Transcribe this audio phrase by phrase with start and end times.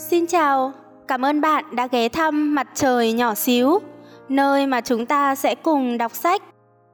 [0.00, 0.72] Xin chào,
[1.08, 3.78] cảm ơn bạn đã ghé thăm Mặt trời nhỏ xíu,
[4.28, 6.42] nơi mà chúng ta sẽ cùng đọc sách,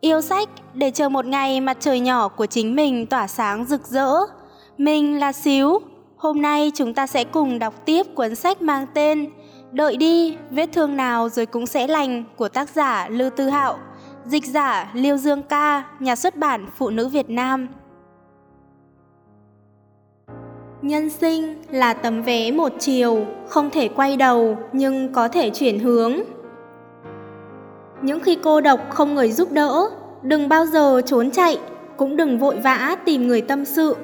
[0.01, 3.87] yêu sách để chờ một ngày mặt trời nhỏ của chính mình tỏa sáng rực
[3.87, 4.11] rỡ.
[4.79, 5.79] Mình là Xíu,
[6.17, 9.31] hôm nay chúng ta sẽ cùng đọc tiếp cuốn sách mang tên
[9.73, 13.79] Đợi đi, vết thương nào rồi cũng sẽ lành của tác giả Lư Tư Hạo,
[14.27, 17.69] dịch giả Liêu Dương Ca, nhà xuất bản Phụ nữ Việt Nam.
[20.83, 25.79] Nhân sinh là tấm vé một chiều, không thể quay đầu nhưng có thể chuyển
[25.79, 26.13] hướng.
[28.03, 29.91] Những khi cô độc không người giúp đỡ,
[30.23, 31.59] đừng bao giờ trốn chạy,
[31.97, 33.97] cũng đừng vội vã tìm người tâm sự.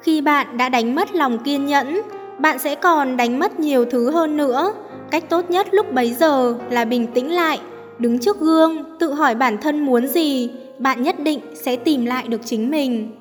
[0.00, 2.00] Khi bạn đã đánh mất lòng kiên nhẫn,
[2.38, 4.72] bạn sẽ còn đánh mất nhiều thứ hơn nữa.
[5.10, 7.60] Cách tốt nhất lúc bấy giờ là bình tĩnh lại,
[7.98, 12.28] đứng trước gương, tự hỏi bản thân muốn gì, bạn nhất định sẽ tìm lại
[12.28, 13.19] được chính mình.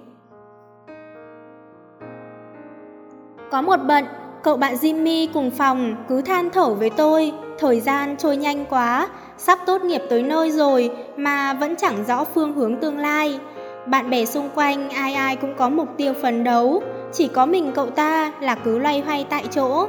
[3.52, 4.06] Có một bận,
[4.44, 9.08] cậu bạn Jimmy cùng phòng cứ than thở với tôi, thời gian trôi nhanh quá,
[9.38, 13.40] sắp tốt nghiệp tới nơi rồi mà vẫn chẳng rõ phương hướng tương lai.
[13.86, 16.84] Bạn bè xung quanh ai ai cũng có mục tiêu phấn đấu,
[17.14, 19.88] chỉ có mình cậu ta là cứ loay hoay tại chỗ.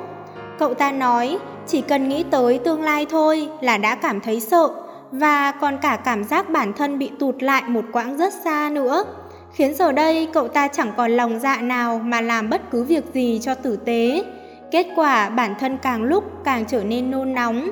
[0.58, 4.69] Cậu ta nói, chỉ cần nghĩ tới tương lai thôi là đã cảm thấy sợ
[5.12, 9.05] và còn cả cảm giác bản thân bị tụt lại một quãng rất xa nữa
[9.53, 13.05] khiến giờ đây cậu ta chẳng còn lòng dạ nào mà làm bất cứ việc
[13.15, 14.25] gì cho tử tế.
[14.70, 17.70] Kết quả bản thân càng lúc càng trở nên nôn nóng.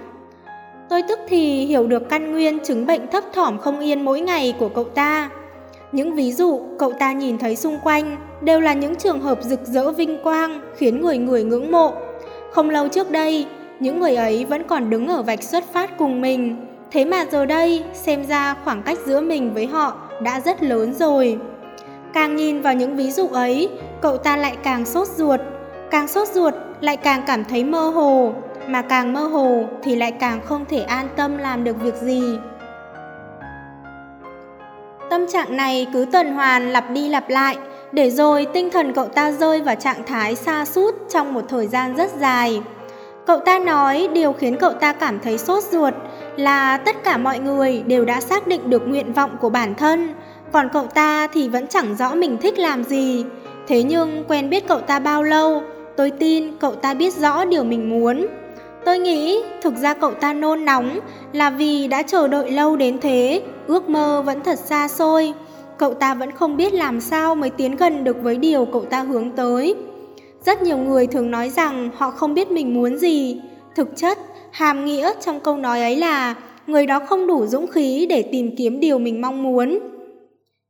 [0.88, 4.54] Tôi tức thì hiểu được căn nguyên chứng bệnh thấp thỏm không yên mỗi ngày
[4.58, 5.30] của cậu ta.
[5.92, 9.60] Những ví dụ cậu ta nhìn thấy xung quanh đều là những trường hợp rực
[9.64, 11.92] rỡ vinh quang khiến người người ngưỡng mộ.
[12.52, 13.46] Không lâu trước đây,
[13.80, 16.66] những người ấy vẫn còn đứng ở vạch xuất phát cùng mình.
[16.90, 20.94] Thế mà giờ đây, xem ra khoảng cách giữa mình với họ đã rất lớn
[20.94, 21.38] rồi.
[22.12, 23.68] Càng nhìn vào những ví dụ ấy,
[24.00, 25.40] cậu ta lại càng sốt ruột,
[25.90, 28.32] càng sốt ruột lại càng cảm thấy mơ hồ,
[28.66, 32.22] mà càng mơ hồ thì lại càng không thể an tâm làm được việc gì.
[35.10, 37.56] Tâm trạng này cứ tuần hoàn lặp đi lặp lại,
[37.92, 41.66] để rồi tinh thần cậu ta rơi vào trạng thái xa sút trong một thời
[41.66, 42.62] gian rất dài.
[43.26, 45.94] Cậu ta nói điều khiến cậu ta cảm thấy sốt ruột
[46.36, 50.14] là tất cả mọi người đều đã xác định được nguyện vọng của bản thân,
[50.52, 53.24] còn cậu ta thì vẫn chẳng rõ mình thích làm gì.
[53.66, 55.62] Thế nhưng quen biết cậu ta bao lâu,
[55.96, 58.26] tôi tin cậu ta biết rõ điều mình muốn.
[58.84, 60.98] Tôi nghĩ thực ra cậu ta nôn nóng
[61.32, 65.32] là vì đã chờ đợi lâu đến thế, ước mơ vẫn thật xa xôi.
[65.78, 69.02] Cậu ta vẫn không biết làm sao mới tiến gần được với điều cậu ta
[69.02, 69.74] hướng tới.
[70.46, 73.40] Rất nhiều người thường nói rằng họ không biết mình muốn gì.
[73.76, 74.18] Thực chất,
[74.50, 76.34] hàm nghĩa trong câu nói ấy là
[76.66, 79.78] người đó không đủ dũng khí để tìm kiếm điều mình mong muốn.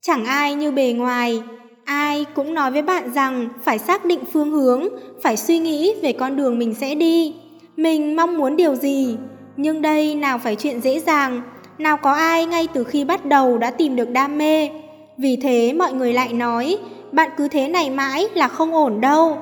[0.03, 1.43] Chẳng ai như bề ngoài,
[1.85, 4.89] ai cũng nói với bạn rằng phải xác định phương hướng,
[5.23, 7.35] phải suy nghĩ về con đường mình sẽ đi.
[7.77, 9.17] Mình mong muốn điều gì,
[9.57, 11.43] nhưng đây nào phải chuyện dễ dàng,
[11.79, 14.71] nào có ai ngay từ khi bắt đầu đã tìm được đam mê.
[15.19, 16.79] Vì thế mọi người lại nói,
[17.13, 19.39] bạn cứ thế này mãi là không ổn đâu.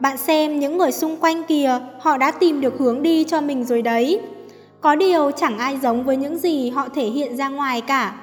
[0.00, 3.64] Bạn xem những người xung quanh kìa, họ đã tìm được hướng đi cho mình
[3.64, 4.20] rồi đấy.
[4.80, 8.14] Có điều chẳng ai giống với những gì họ thể hiện ra ngoài cả.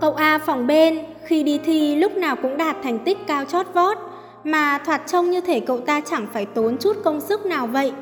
[0.00, 3.66] Cậu A phòng bên, khi đi thi lúc nào cũng đạt thành tích cao chót
[3.74, 3.98] vót,
[4.44, 7.92] mà thoạt trông như thể cậu ta chẳng phải tốn chút công sức nào vậy.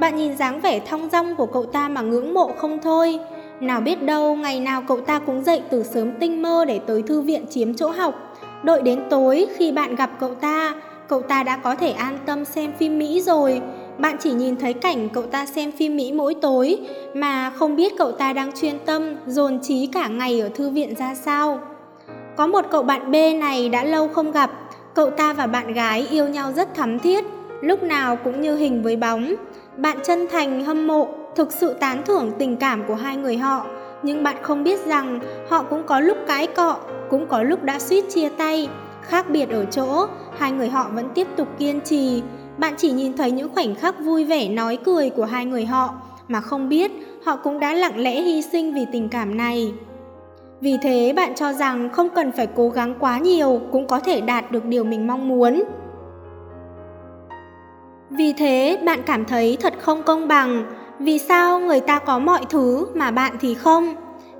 [0.00, 3.18] Bạn nhìn dáng vẻ thong dong của cậu ta mà ngưỡng mộ không thôi.
[3.60, 7.02] Nào biết đâu ngày nào cậu ta cũng dậy từ sớm tinh mơ để tới
[7.02, 8.36] thư viện chiếm chỗ học.
[8.62, 10.74] Đợi đến tối khi bạn gặp cậu ta,
[11.08, 13.60] cậu ta đã có thể an tâm xem phim Mỹ rồi.
[13.98, 16.78] Bạn chỉ nhìn thấy cảnh cậu ta xem phim Mỹ mỗi tối
[17.14, 20.94] mà không biết cậu ta đang chuyên tâm, dồn trí cả ngày ở thư viện
[20.94, 21.60] ra sao.
[22.36, 24.50] Có một cậu bạn B này đã lâu không gặp,
[24.94, 27.24] cậu ta và bạn gái yêu nhau rất thắm thiết,
[27.60, 29.34] lúc nào cũng như hình với bóng.
[29.76, 33.66] Bạn chân thành hâm mộ, thực sự tán thưởng tình cảm của hai người họ,
[34.02, 36.76] nhưng bạn không biết rằng họ cũng có lúc cãi cọ,
[37.10, 38.68] cũng có lúc đã suýt chia tay.
[39.02, 40.06] Khác biệt ở chỗ,
[40.38, 42.22] hai người họ vẫn tiếp tục kiên trì,
[42.58, 45.94] bạn chỉ nhìn thấy những khoảnh khắc vui vẻ nói cười của hai người họ
[46.28, 46.92] mà không biết
[47.24, 49.72] họ cũng đã lặng lẽ hy sinh vì tình cảm này.
[50.60, 54.20] Vì thế bạn cho rằng không cần phải cố gắng quá nhiều cũng có thể
[54.20, 55.64] đạt được điều mình mong muốn.
[58.10, 60.64] Vì thế bạn cảm thấy thật không công bằng,
[60.98, 63.94] vì sao người ta có mọi thứ mà bạn thì không?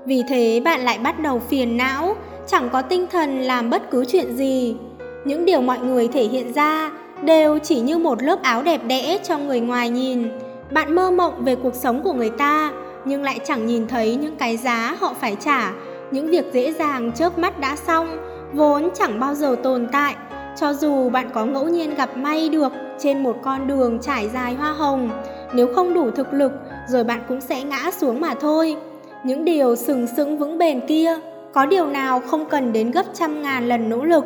[0.05, 2.15] Vì thế bạn lại bắt đầu phiền não,
[2.47, 4.77] chẳng có tinh thần làm bất cứ chuyện gì.
[5.25, 6.91] Những điều mọi người thể hiện ra
[7.23, 10.29] đều chỉ như một lớp áo đẹp đẽ cho người ngoài nhìn.
[10.71, 12.71] Bạn mơ mộng về cuộc sống của người ta,
[13.05, 15.71] nhưng lại chẳng nhìn thấy những cái giá họ phải trả,
[16.11, 18.17] những việc dễ dàng chớp mắt đã xong,
[18.53, 20.15] vốn chẳng bao giờ tồn tại,
[20.57, 24.53] cho dù bạn có ngẫu nhiên gặp may được trên một con đường trải dài
[24.53, 25.09] hoa hồng,
[25.53, 26.51] nếu không đủ thực lực
[26.89, 28.75] rồi bạn cũng sẽ ngã xuống mà thôi.
[29.23, 31.19] Những điều sừng sững vững bền kia,
[31.53, 34.25] có điều nào không cần đến gấp trăm ngàn lần nỗ lực.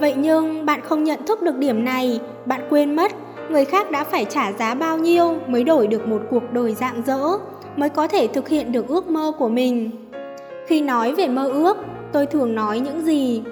[0.00, 3.12] Vậy nhưng bạn không nhận thức được điểm này, bạn quên mất
[3.50, 7.02] người khác đã phải trả giá bao nhiêu mới đổi được một cuộc đời dạng
[7.06, 7.20] dỡ,
[7.76, 9.90] mới có thể thực hiện được ước mơ của mình.
[10.66, 11.76] Khi nói về mơ ước,
[12.12, 13.42] tôi thường nói những gì?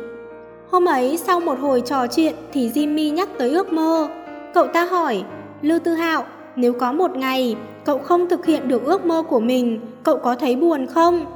[0.70, 4.08] Hôm ấy sau một hồi trò chuyện thì Jimmy nhắc tới ước mơ.
[4.54, 5.22] Cậu ta hỏi,
[5.62, 6.24] Lưu Tư Hạo,
[6.56, 10.36] nếu có một ngày cậu không thực hiện được ước mơ của mình, cậu có
[10.36, 11.26] thấy buồn không?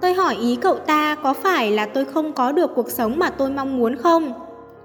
[0.00, 3.30] Tôi hỏi ý cậu ta có phải là tôi không có được cuộc sống mà
[3.30, 4.32] tôi mong muốn không?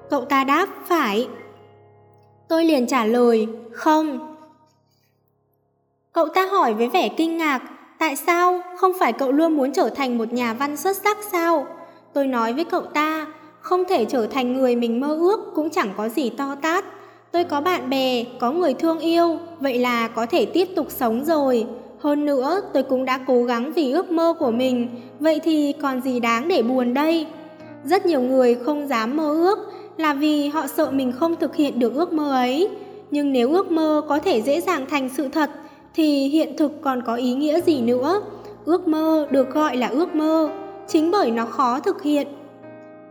[0.10, 1.28] Cậu ta đáp, phải.
[2.50, 4.36] Tôi liền trả lời, không.
[6.12, 7.62] Cậu ta hỏi với vẻ kinh ngạc,
[8.00, 11.68] tại sao không phải cậu luôn muốn trở thành một nhà văn xuất sắc sao?
[12.14, 13.28] Tôi nói với cậu ta,
[13.62, 16.86] không thể trở thành người mình mơ ước cũng chẳng có gì to tát.
[17.32, 21.26] Tôi có bạn bè, có người thương yêu, vậy là có thể tiếp tục sống
[21.26, 21.68] rồi.
[22.00, 24.88] Hơn nữa, tôi cũng đã cố gắng vì ước mơ của mình,
[25.20, 27.28] vậy thì còn gì đáng để buồn đây?
[27.84, 29.60] Rất nhiều người không dám mơ ước
[29.98, 32.70] là vì họ sợ mình không thực hiện được ước mơ ấy.
[33.12, 35.50] Nhưng nếu ước mơ có thể dễ dàng thành sự thật,
[35.94, 38.22] thì hiện thực còn có ý nghĩa gì nữa?
[38.66, 40.50] Ước mơ được gọi là ước mơ,
[40.88, 42.28] chính bởi nó khó thực hiện.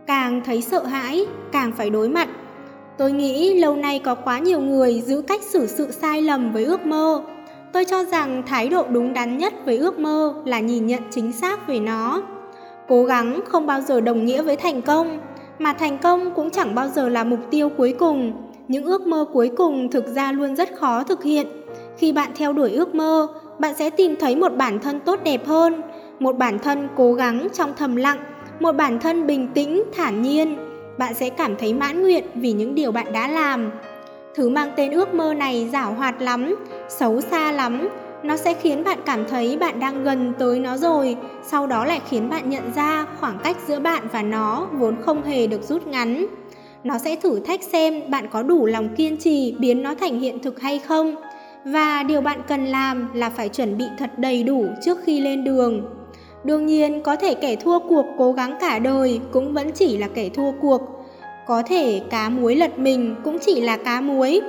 [0.07, 2.29] Càng thấy sợ hãi, càng phải đối mặt.
[2.97, 6.65] Tôi nghĩ lâu nay có quá nhiều người giữ cách xử sự sai lầm với
[6.65, 7.21] ước mơ.
[7.73, 11.31] Tôi cho rằng thái độ đúng đắn nhất với ước mơ là nhìn nhận chính
[11.31, 12.21] xác về nó.
[12.87, 15.19] Cố gắng không bao giờ đồng nghĩa với thành công,
[15.59, 18.33] mà thành công cũng chẳng bao giờ là mục tiêu cuối cùng.
[18.67, 21.47] Những ước mơ cuối cùng thực ra luôn rất khó thực hiện.
[21.97, 23.27] Khi bạn theo đuổi ước mơ,
[23.59, 25.81] bạn sẽ tìm thấy một bản thân tốt đẹp hơn,
[26.19, 28.19] một bản thân cố gắng trong thầm lặng,
[28.59, 30.57] một bản thân bình tĩnh, thản nhiên.
[30.97, 33.71] Bạn sẽ cảm thấy mãn nguyện vì những điều bạn đã làm.
[34.35, 36.55] Thứ mang tên ước mơ này giả hoạt lắm,
[36.89, 37.89] xấu xa lắm,
[38.23, 42.01] nó sẽ khiến bạn cảm thấy bạn đang gần tới nó rồi, sau đó lại
[42.09, 45.87] khiến bạn nhận ra khoảng cách giữa bạn và nó vốn không hề được rút
[45.87, 46.25] ngắn.
[46.83, 50.39] Nó sẽ thử thách xem bạn có đủ lòng kiên trì biến nó thành hiện
[50.39, 51.15] thực hay không.
[51.65, 55.43] Và điều bạn cần làm là phải chuẩn bị thật đầy đủ trước khi lên
[55.43, 55.95] đường.
[56.43, 60.07] Đương nhiên, có thể kẻ thua cuộc cố gắng cả đời cũng vẫn chỉ là
[60.07, 60.98] kẻ thua cuộc.
[61.49, 64.41] Có thể cá muối lật mình cũng chỉ là cá muối,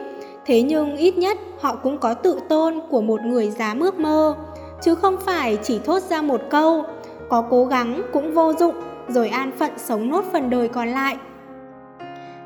[0.46, 4.36] Thế nhưng ít nhất họ cũng có tự tôn của một người dám ước mơ,
[4.82, 6.84] chứ không phải chỉ thốt ra một câu,
[7.28, 8.74] có cố gắng cũng vô dụng,
[9.08, 11.16] rồi an phận sống nốt phần đời còn lại.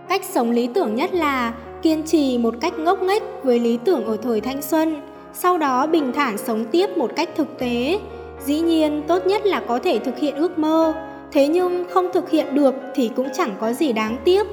[0.08, 4.04] Cách sống lý tưởng nhất là kiên trì một cách ngốc nghếch với lý tưởng
[4.04, 5.00] ở thời thanh xuân,
[5.32, 8.00] sau đó bình thản sống tiếp một cách thực tế.
[8.44, 10.94] Dĩ nhiên, tốt nhất là có thể thực hiện ước mơ,
[11.34, 14.46] thế nhưng không thực hiện được thì cũng chẳng có gì đáng tiếc.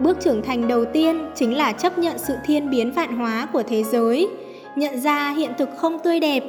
[0.00, 3.62] Bước trưởng thành đầu tiên chính là chấp nhận sự thiên biến vạn hóa của
[3.62, 4.28] thế giới,
[4.76, 6.42] nhận ra hiện thực không tươi đẹp.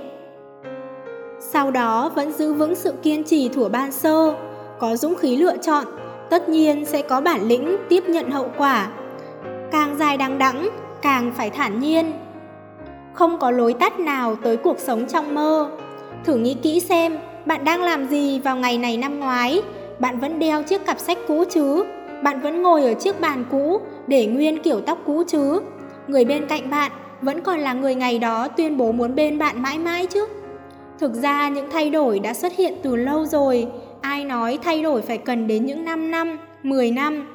[1.39, 4.33] Sau đó vẫn giữ vững sự kiên trì thủa ban sơ,
[4.79, 5.85] có dũng khí lựa chọn,
[6.29, 8.87] tất nhiên sẽ có bản lĩnh tiếp nhận hậu quả.
[9.71, 10.69] Càng dài đằng đẵng,
[11.01, 12.11] càng phải thản nhiên.
[13.13, 15.69] Không có lối tắt nào tới cuộc sống trong mơ.
[16.25, 17.17] Thử nghĩ kỹ xem,
[17.47, 19.61] bạn đang làm gì vào ngày này năm ngoái?
[19.99, 21.83] Bạn vẫn đeo chiếc cặp sách cũ chứ?
[22.23, 25.61] bạn vẫn ngồi ở chiếc bàn cũ để nguyên kiểu tóc cũ chứ.
[26.07, 26.91] Người bên cạnh bạn
[27.21, 30.27] vẫn còn là người ngày đó tuyên bố muốn bên bạn mãi mãi chứ.
[30.99, 33.68] Thực ra những thay đổi đã xuất hiện từ lâu rồi,
[34.01, 37.27] ai nói thay đổi phải cần đến những 5 năm, 10 năm.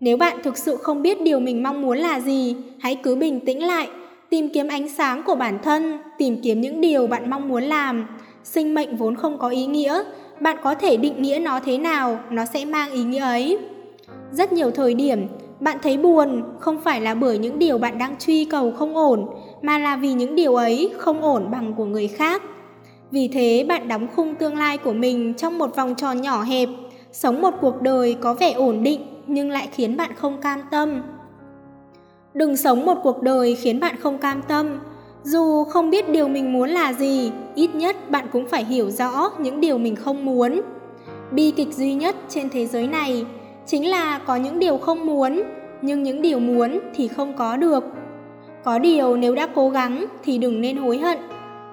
[0.00, 3.40] Nếu bạn thực sự không biết điều mình mong muốn là gì, hãy cứ bình
[3.40, 3.88] tĩnh lại,
[4.30, 8.06] tìm kiếm ánh sáng của bản thân, tìm kiếm những điều bạn mong muốn làm.
[8.44, 10.02] Sinh mệnh vốn không có ý nghĩa,
[10.40, 13.58] bạn có thể định nghĩa nó thế nào, nó sẽ mang ý nghĩa ấy.
[14.32, 15.26] Rất nhiều thời điểm,
[15.60, 19.26] bạn thấy buồn không phải là bởi những điều bạn đang truy cầu không ổn,
[19.62, 22.42] mà là vì những điều ấy không ổn bằng của người khác.
[23.10, 26.68] Vì thế bạn đóng khung tương lai của mình trong một vòng tròn nhỏ hẹp,
[27.12, 31.02] sống một cuộc đời có vẻ ổn định nhưng lại khiến bạn không cam tâm.
[32.34, 34.78] Đừng sống một cuộc đời khiến bạn không cam tâm.
[35.28, 39.30] Dù không biết điều mình muốn là gì, ít nhất bạn cũng phải hiểu rõ
[39.38, 40.60] những điều mình không muốn.
[41.32, 43.24] Bi kịch duy nhất trên thế giới này
[43.66, 45.42] chính là có những điều không muốn,
[45.82, 47.84] nhưng những điều muốn thì không có được.
[48.64, 51.18] Có điều nếu đã cố gắng thì đừng nên hối hận.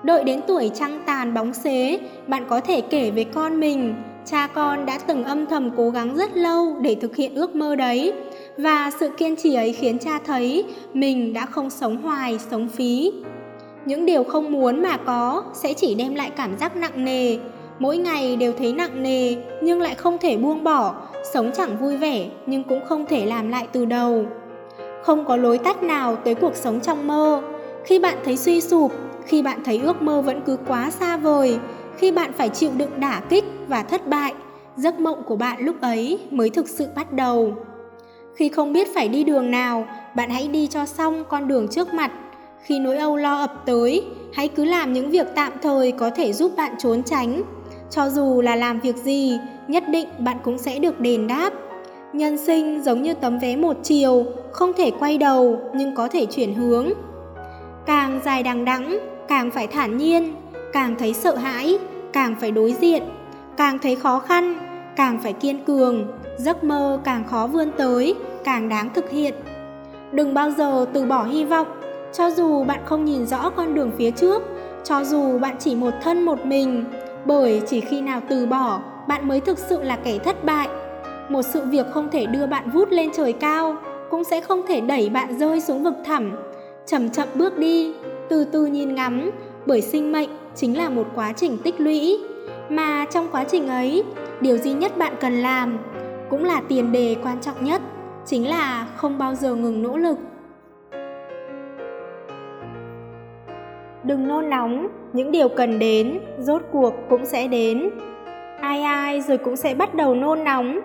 [0.03, 3.95] Đợi đến tuổi trăng tàn bóng xế, bạn có thể kể với con mình,
[4.25, 7.75] cha con đã từng âm thầm cố gắng rất lâu để thực hiện ước mơ
[7.75, 8.13] đấy.
[8.57, 13.11] Và sự kiên trì ấy khiến cha thấy mình đã không sống hoài, sống phí.
[13.85, 17.37] Những điều không muốn mà có sẽ chỉ đem lại cảm giác nặng nề,
[17.79, 20.95] mỗi ngày đều thấy nặng nề nhưng lại không thể buông bỏ,
[21.33, 24.25] sống chẳng vui vẻ nhưng cũng không thể làm lại từ đầu.
[25.03, 27.41] Không có lối tắt nào tới cuộc sống trong mơ.
[27.83, 28.91] Khi bạn thấy suy sụp,
[29.25, 31.59] khi bạn thấy ước mơ vẫn cứ quá xa vời,
[31.97, 34.33] khi bạn phải chịu đựng đả kích và thất bại,
[34.77, 37.53] giấc mộng của bạn lúc ấy mới thực sự bắt đầu.
[38.35, 41.93] Khi không biết phải đi đường nào, bạn hãy đi cho xong con đường trước
[41.93, 42.11] mặt.
[42.65, 46.33] Khi nỗi âu lo ập tới, hãy cứ làm những việc tạm thời có thể
[46.33, 47.41] giúp bạn trốn tránh.
[47.89, 51.53] Cho dù là làm việc gì, nhất định bạn cũng sẽ được đền đáp.
[52.13, 56.25] Nhân sinh giống như tấm vé một chiều, không thể quay đầu nhưng có thể
[56.25, 56.89] chuyển hướng.
[57.85, 60.33] Càng dài đằng đẵng, càng phải thản nhiên,
[60.73, 61.77] càng thấy sợ hãi,
[62.13, 63.03] càng phải đối diện,
[63.57, 64.55] càng thấy khó khăn,
[64.95, 66.07] càng phải kiên cường,
[66.37, 69.33] giấc mơ càng khó vươn tới, càng đáng thực hiện.
[70.11, 71.67] Đừng bao giờ từ bỏ hy vọng,
[72.17, 74.41] cho dù bạn không nhìn rõ con đường phía trước,
[74.83, 76.85] cho dù bạn chỉ một thân một mình,
[77.25, 80.67] bởi chỉ khi nào từ bỏ, bạn mới thực sự là kẻ thất bại.
[81.29, 83.75] Một sự việc không thể đưa bạn vút lên trời cao,
[84.09, 86.31] cũng sẽ không thể đẩy bạn rơi xuống vực thẳm.
[86.85, 87.93] Chậm chậm bước đi,
[88.29, 89.31] từ từ nhìn ngắm,
[89.65, 92.19] bởi sinh mệnh chính là một quá trình tích lũy.
[92.69, 94.03] Mà trong quá trình ấy,
[94.41, 95.77] điều duy nhất bạn cần làm
[96.29, 97.81] cũng là tiền đề quan trọng nhất,
[98.25, 100.17] chính là không bao giờ ngừng nỗ lực.
[104.05, 107.89] Đừng nôn nóng, những điều cần đến, rốt cuộc cũng sẽ đến.
[108.61, 110.79] Ai ai rồi cũng sẽ bắt đầu nôn nóng.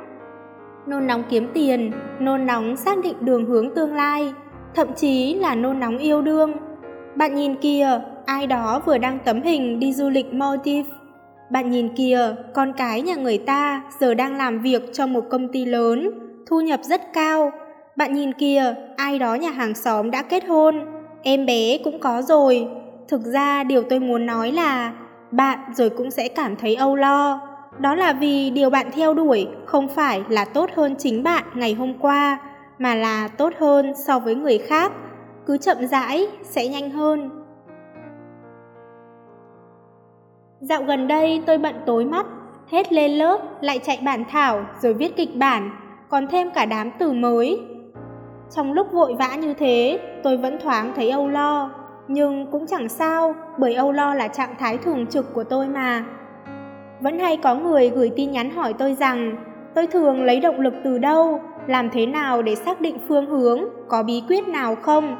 [0.86, 4.32] Nôn nóng kiếm tiền, nôn nóng xác định đường hướng tương lai,
[4.74, 6.52] thậm chí là nôn nóng yêu đương.
[7.14, 10.90] Bạn nhìn kìa, ai đó vừa đăng tấm hình đi du lịch Maldives.
[11.50, 15.48] Bạn nhìn kìa, con cái nhà người ta giờ đang làm việc cho một công
[15.48, 16.10] ty lớn,
[16.46, 17.52] thu nhập rất cao.
[17.96, 20.80] Bạn nhìn kìa, ai đó nhà hàng xóm đã kết hôn,
[21.22, 22.68] em bé cũng có rồi.
[23.10, 24.92] Thực ra điều tôi muốn nói là
[25.30, 27.40] bạn rồi cũng sẽ cảm thấy âu lo.
[27.78, 31.74] Đó là vì điều bạn theo đuổi không phải là tốt hơn chính bạn ngày
[31.74, 32.38] hôm qua,
[32.78, 34.92] mà là tốt hơn so với người khác.
[35.46, 37.30] Cứ chậm rãi sẽ nhanh hơn.
[40.60, 42.26] Dạo gần đây tôi bận tối mắt,
[42.68, 45.70] hết lên lớp lại chạy bản thảo rồi viết kịch bản,
[46.08, 47.60] còn thêm cả đám từ mới.
[48.56, 51.70] Trong lúc vội vã như thế, tôi vẫn thoáng thấy âu lo,
[52.12, 56.04] nhưng cũng chẳng sao, bởi âu lo là trạng thái thường trực của tôi mà.
[57.00, 59.36] Vẫn hay có người gửi tin nhắn hỏi tôi rằng
[59.74, 63.60] tôi thường lấy động lực từ đâu, làm thế nào để xác định phương hướng,
[63.88, 65.16] có bí quyết nào không?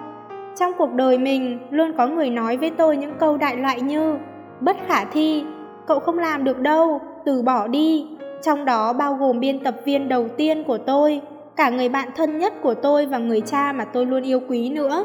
[0.57, 4.17] Trong cuộc đời mình luôn có người nói với tôi những câu đại loại như
[4.61, 5.45] bất khả thi,
[5.87, 8.07] cậu không làm được đâu, từ bỏ đi.
[8.43, 11.21] Trong đó bao gồm biên tập viên đầu tiên của tôi,
[11.57, 14.71] cả người bạn thân nhất của tôi và người cha mà tôi luôn yêu quý
[14.71, 15.05] nữa.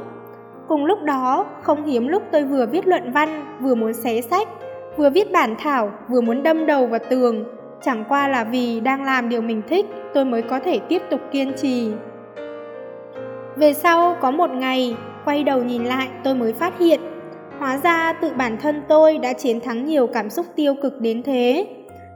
[0.68, 4.48] Cùng lúc đó, không hiếm lúc tôi vừa viết luận văn, vừa muốn xé sách,
[4.98, 7.44] vừa viết bản thảo, vừa muốn đâm đầu vào tường.
[7.82, 11.22] Chẳng qua là vì đang làm điều mình thích, tôi mới có thể tiếp tục
[11.32, 11.92] kiên trì.
[13.56, 17.00] Về sau, có một ngày, quay đầu nhìn lại tôi mới phát hiện
[17.60, 21.24] Hóa ra tự bản thân tôi đã chiến thắng nhiều cảm xúc tiêu cực đến
[21.24, 21.68] thế.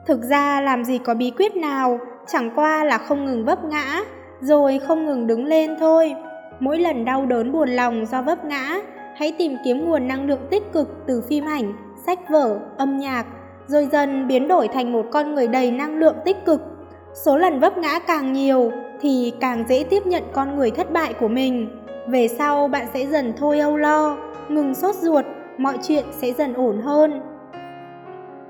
[0.05, 4.01] Thực ra làm gì có bí quyết nào, chẳng qua là không ngừng vấp ngã,
[4.41, 6.15] rồi không ngừng đứng lên thôi.
[6.59, 8.79] Mỗi lần đau đớn buồn lòng do vấp ngã,
[9.15, 11.73] hãy tìm kiếm nguồn năng lượng tích cực từ phim ảnh,
[12.05, 13.25] sách vở, âm nhạc,
[13.67, 16.61] rồi dần biến đổi thành một con người đầy năng lượng tích cực.
[17.13, 21.13] Số lần vấp ngã càng nhiều thì càng dễ tiếp nhận con người thất bại
[21.13, 21.69] của mình.
[22.07, 24.17] Về sau bạn sẽ dần thôi âu lo,
[24.49, 25.25] ngừng sốt ruột,
[25.57, 27.21] mọi chuyện sẽ dần ổn hơn.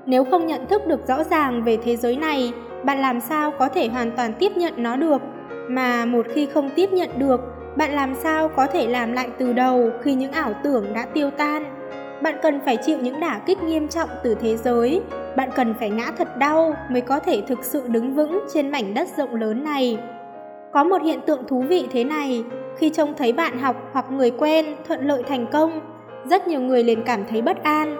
[0.06, 2.52] Nếu không nhận thức được rõ ràng về thế giới này,
[2.84, 5.22] bạn làm sao có thể hoàn toàn tiếp nhận nó được?
[5.68, 7.40] Mà một khi không tiếp nhận được,
[7.76, 11.30] bạn làm sao có thể làm lại từ đầu khi những ảo tưởng đã tiêu
[11.30, 11.64] tan?
[12.22, 15.02] Bạn cần phải chịu những đả kích nghiêm trọng từ thế giới,
[15.36, 18.94] bạn cần phải ngã thật đau mới có thể thực sự đứng vững trên mảnh
[18.94, 19.98] đất rộng lớn này.
[20.72, 22.44] Có một hiện tượng thú vị thế này,
[22.78, 25.80] khi trông thấy bạn học hoặc người quen thuận lợi thành công,
[26.24, 27.96] rất nhiều người liền cảm thấy bất an.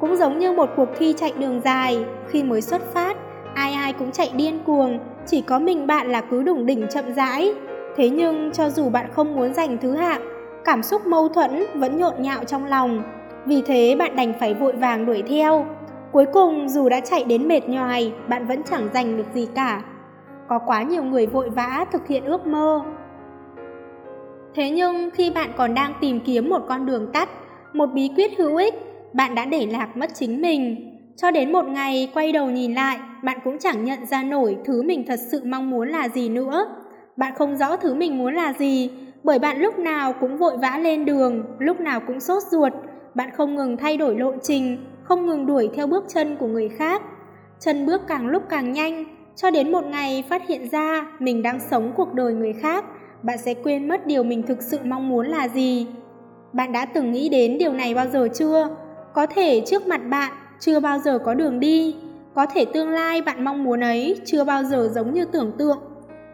[0.00, 3.16] Cũng giống như một cuộc thi chạy đường dài, khi mới xuất phát,
[3.54, 7.12] ai ai cũng chạy điên cuồng, chỉ có mình bạn là cứ đủng đỉnh chậm
[7.12, 7.54] rãi.
[7.96, 10.22] Thế nhưng cho dù bạn không muốn giành thứ hạng,
[10.64, 13.02] cảm xúc mâu thuẫn vẫn nhộn nhạo trong lòng.
[13.46, 15.66] Vì thế bạn đành phải vội vàng đuổi theo.
[16.12, 19.82] Cuối cùng dù đã chạy đến mệt nhoài, bạn vẫn chẳng giành được gì cả.
[20.48, 22.82] Có quá nhiều người vội vã thực hiện ước mơ,
[24.54, 27.28] Thế nhưng khi bạn còn đang tìm kiếm một con đường tắt,
[27.72, 28.74] một bí quyết hữu ích,
[29.12, 30.88] bạn đã để lạc mất chính mình.
[31.16, 34.82] Cho đến một ngày quay đầu nhìn lại, bạn cũng chẳng nhận ra nổi thứ
[34.82, 36.66] mình thật sự mong muốn là gì nữa.
[37.16, 38.90] Bạn không rõ thứ mình muốn là gì,
[39.24, 42.72] bởi bạn lúc nào cũng vội vã lên đường, lúc nào cũng sốt ruột.
[43.14, 46.68] Bạn không ngừng thay đổi lộ trình, không ngừng đuổi theo bước chân của người
[46.68, 47.02] khác.
[47.60, 49.04] chân bước càng lúc càng nhanh,
[49.36, 52.84] cho đến một ngày phát hiện ra mình đang sống cuộc đời người khác,
[53.22, 55.86] bạn sẽ quên mất điều mình thực sự mong muốn là gì.
[56.52, 58.68] Bạn đã từng nghĩ đến điều này bao giờ chưa?
[59.14, 61.96] Có thể trước mặt bạn chưa bao giờ có đường đi,
[62.34, 65.78] có thể tương lai bạn mong muốn ấy chưa bao giờ giống như tưởng tượng.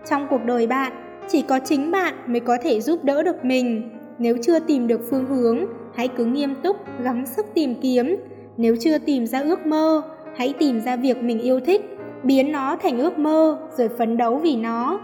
[0.07, 0.93] Trong cuộc đời bạn,
[1.29, 3.91] chỉ có chính bạn mới có thể giúp đỡ được mình.
[4.19, 5.59] Nếu chưa tìm được phương hướng,
[5.95, 8.17] hãy cứ nghiêm túc gắng sức tìm kiếm.
[8.57, 10.03] Nếu chưa tìm ra ước mơ,
[10.37, 14.37] hãy tìm ra việc mình yêu thích, biến nó thành ước mơ rồi phấn đấu
[14.37, 15.01] vì nó.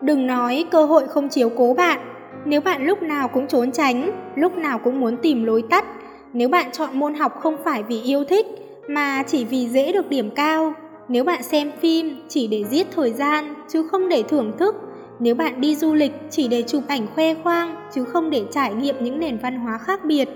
[0.00, 2.00] Đừng nói cơ hội không chiếu cố bạn.
[2.44, 5.84] Nếu bạn lúc nào cũng trốn tránh, lúc nào cũng muốn tìm lối tắt,
[6.32, 8.46] nếu bạn chọn môn học không phải vì yêu thích
[8.88, 10.74] mà chỉ vì dễ được điểm cao,
[11.12, 14.74] nếu bạn xem phim chỉ để giết thời gian chứ không để thưởng thức,
[15.18, 18.74] nếu bạn đi du lịch chỉ để chụp ảnh khoe khoang chứ không để trải
[18.74, 20.28] nghiệm những nền văn hóa khác biệt,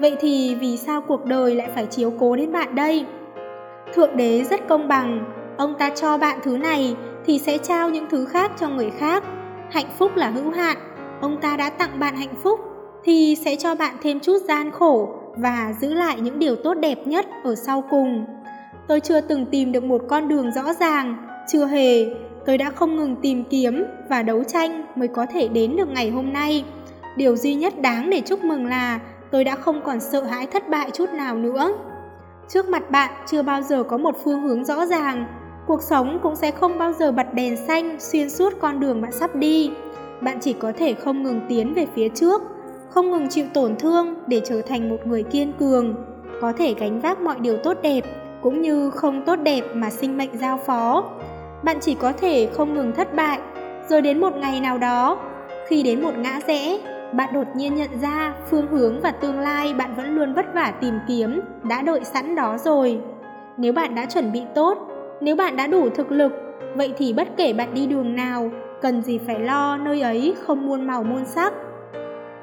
[0.00, 3.04] vậy thì vì sao cuộc đời lại phải chiếu cố đến bạn đây?
[3.94, 5.24] Thượng đế rất công bằng,
[5.56, 9.24] ông ta cho bạn thứ này thì sẽ trao những thứ khác cho người khác.
[9.70, 10.76] Hạnh phúc là hữu hạn,
[11.20, 12.60] ông ta đã tặng bạn hạnh phúc
[13.04, 17.06] thì sẽ cho bạn thêm chút gian khổ và giữ lại những điều tốt đẹp
[17.06, 18.24] nhất ở sau cùng.
[18.88, 21.16] Tôi chưa từng tìm được một con đường rõ ràng,
[21.48, 22.06] chưa hề,
[22.46, 26.10] tôi đã không ngừng tìm kiếm và đấu tranh mới có thể đến được ngày
[26.10, 26.64] hôm nay.
[27.16, 30.68] Điều duy nhất đáng để chúc mừng là tôi đã không còn sợ hãi thất
[30.68, 31.72] bại chút nào nữa.
[32.48, 35.26] Trước mặt bạn chưa bao giờ có một phương hướng rõ ràng,
[35.66, 39.12] cuộc sống cũng sẽ không bao giờ bật đèn xanh xuyên suốt con đường bạn
[39.12, 39.70] sắp đi.
[40.20, 42.42] Bạn chỉ có thể không ngừng tiến về phía trước,
[42.90, 45.94] không ngừng chịu tổn thương để trở thành một người kiên cường,
[46.40, 48.04] có thể gánh vác mọi điều tốt đẹp
[48.42, 51.04] cũng như không tốt đẹp mà sinh mệnh giao phó.
[51.62, 53.40] Bạn chỉ có thể không ngừng thất bại,
[53.88, 55.18] rồi đến một ngày nào đó,
[55.68, 56.78] khi đến một ngã rẽ,
[57.12, 60.72] bạn đột nhiên nhận ra phương hướng và tương lai bạn vẫn luôn vất vả
[60.80, 63.00] tìm kiếm đã đợi sẵn đó rồi.
[63.56, 64.78] Nếu bạn đã chuẩn bị tốt,
[65.20, 66.32] nếu bạn đã đủ thực lực,
[66.76, 68.50] vậy thì bất kể bạn đi đường nào,
[68.82, 71.52] cần gì phải lo nơi ấy không muôn màu muôn sắc.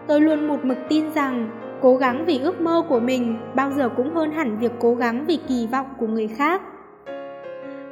[0.08, 1.50] Tôi luôn một mực tin rằng
[1.82, 5.26] cố gắng vì ước mơ của mình bao giờ cũng hơn hẳn việc cố gắng
[5.28, 6.62] vì kỳ vọng của người khác.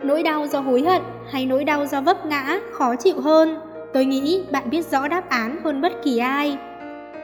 [0.04, 3.60] Nỗi đau do hối hận hay nỗi đau do vấp ngã khó chịu hơn
[3.94, 6.58] Tôi nghĩ bạn biết rõ đáp án hơn bất kỳ ai.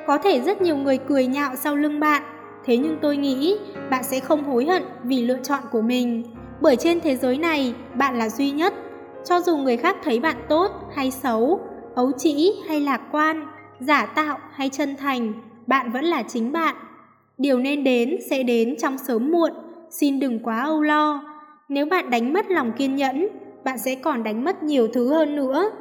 [0.08, 2.24] Có thể rất nhiều người cười nhạo sau lưng bạn,
[2.66, 3.58] thế nhưng tôi nghĩ
[3.90, 6.24] bạn sẽ không hối hận vì lựa chọn của mình.
[6.62, 8.74] Bởi trên thế giới này, bạn là duy nhất.
[9.26, 11.60] Cho dù người khác thấy bạn tốt hay xấu,
[11.96, 13.48] ấu trĩ hay lạc quan,
[13.80, 15.34] giả tạo hay chân thành,
[15.70, 16.76] bạn vẫn là chính bạn.
[17.38, 19.52] Điều nên đến sẽ đến trong sớm muộn,
[19.90, 21.24] xin đừng quá âu lo.
[21.70, 23.28] Nếu bạn đánh mất lòng kiên nhẫn,
[23.64, 25.72] bạn sẽ còn đánh mất nhiều thứ hơn nữa.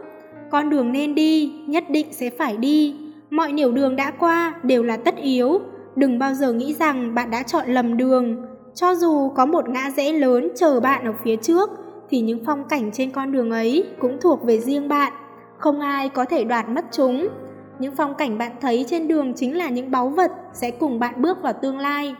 [0.50, 2.94] Con đường nên đi, nhất định sẽ phải đi.
[3.30, 5.60] Mọi nẻo đường đã qua đều là tất yếu.
[5.96, 8.46] Đừng bao giờ nghĩ rằng bạn đã chọn lầm đường.
[8.74, 11.70] Cho dù có một ngã rẽ lớn chờ bạn ở phía trước,
[12.10, 15.12] thì những phong cảnh trên con đường ấy cũng thuộc về riêng bạn.
[15.58, 17.28] Không ai có thể đoạt mất chúng.
[17.78, 21.22] Những phong cảnh bạn thấy trên đường chính là những báu vật sẽ cùng bạn
[21.22, 22.14] bước vào tương lai.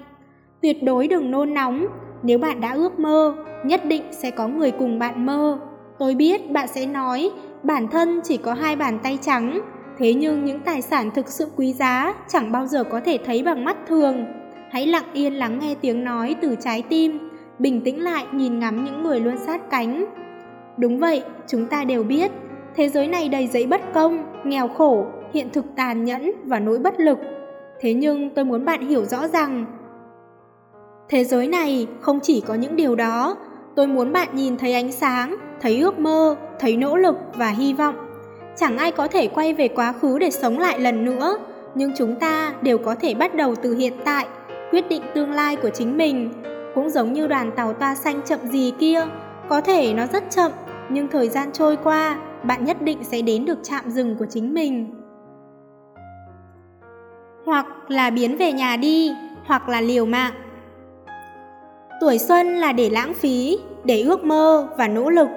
[0.63, 1.87] Tuyệt đối đừng nôn nóng,
[2.23, 5.59] nếu bạn đã ước mơ, nhất định sẽ có người cùng bạn mơ.
[5.99, 7.31] Tôi biết bạn sẽ nói
[7.63, 9.61] bản thân chỉ có hai bàn tay trắng,
[9.99, 13.43] thế nhưng những tài sản thực sự quý giá chẳng bao giờ có thể thấy
[13.43, 14.27] bằng mắt thường.
[14.71, 18.85] Hãy lặng yên lắng nghe tiếng nói từ trái tim, bình tĩnh lại nhìn ngắm
[18.85, 20.05] những người luôn sát cánh.
[20.77, 22.31] Đúng vậy, chúng ta đều biết,
[22.77, 26.79] thế giới này đầy giấy bất công, nghèo khổ, hiện thực tàn nhẫn và nỗi
[26.79, 27.19] bất lực.
[27.81, 29.67] Thế nhưng tôi muốn bạn hiểu rõ rằng,
[31.09, 33.37] thế giới này không chỉ có những điều đó,
[33.77, 37.75] tôi muốn bạn nhìn thấy ánh sáng, thấy ước mơ, thấy nỗ lực và hy
[37.75, 37.95] vọng.
[38.57, 41.39] Chẳng ai có thể quay về quá khứ để sống lại lần nữa,
[41.75, 44.27] nhưng chúng ta đều có thể bắt đầu từ hiện tại,
[44.71, 46.33] quyết định tương lai của chính mình.
[46.75, 49.07] Cũng giống như đoàn tàu toa xanh chậm gì kia,
[49.49, 50.53] có thể nó rất chậm,
[50.91, 54.55] nhưng thời gian trôi qua, bạn nhất định sẽ đến được trạm dừng của chính
[54.55, 54.95] mình.
[57.49, 59.13] Hoặc là biến về nhà đi,
[59.47, 60.33] hoặc là liều mạng.
[62.01, 65.29] Tuổi xuân là để lãng phí, để ước mơ và nỗ lực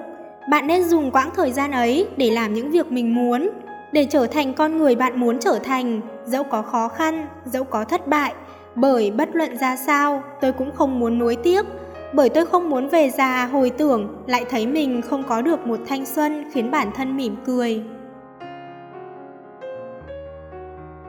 [0.50, 3.50] bạn nên dùng quãng thời gian ấy để làm những việc mình muốn,
[3.92, 7.84] để trở thành con người bạn muốn trở thành, dẫu có khó khăn, dẫu có
[7.84, 8.32] thất bại.
[8.74, 11.66] Bởi bất luận ra sao, tôi cũng không muốn nuối tiếc,
[12.12, 15.78] bởi tôi không muốn về già hồi tưởng lại thấy mình không có được một
[15.86, 17.82] thanh xuân khiến bản thân mỉm cười.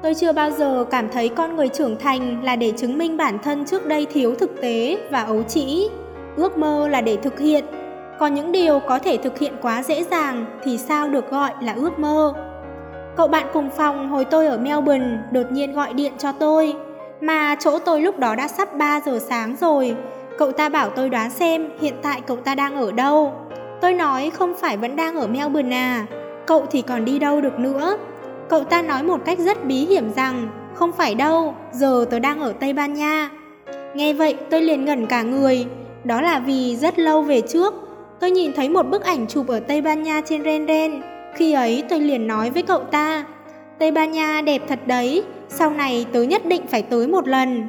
[0.03, 3.39] Tôi chưa bao giờ cảm thấy con người trưởng thành là để chứng minh bản
[3.43, 5.87] thân trước đây thiếu thực tế và ấu trĩ.
[6.35, 7.65] Ước mơ là để thực hiện,
[8.19, 11.73] còn những điều có thể thực hiện quá dễ dàng thì sao được gọi là
[11.73, 12.33] ước mơ.
[13.17, 16.73] Cậu bạn cùng phòng hồi tôi ở Melbourne đột nhiên gọi điện cho tôi,
[17.21, 19.95] mà chỗ tôi lúc đó đã sắp 3 giờ sáng rồi.
[20.37, 23.33] cậu ta bảo tôi đoán xem hiện tại cậu ta đang ở đâu.
[23.81, 26.05] Tôi nói không phải vẫn đang ở Melbourne à,
[26.45, 27.97] cậu thì còn đi đâu được nữa.
[28.53, 32.39] Cậu ta nói một cách rất bí hiểm rằng không phải đâu, giờ tôi đang
[32.39, 33.29] ở Tây Ban Nha.
[33.95, 35.65] Nghe vậy tôi liền ngẩn cả người,
[36.03, 37.73] đó là vì rất lâu về trước,
[38.19, 41.01] tôi nhìn thấy một bức ảnh chụp ở Tây Ban Nha trên Ren Ren.
[41.35, 43.25] Khi ấy tôi liền nói với cậu ta,
[43.79, 47.67] Tây Ban Nha đẹp thật đấy, sau này tớ nhất định phải tới một lần.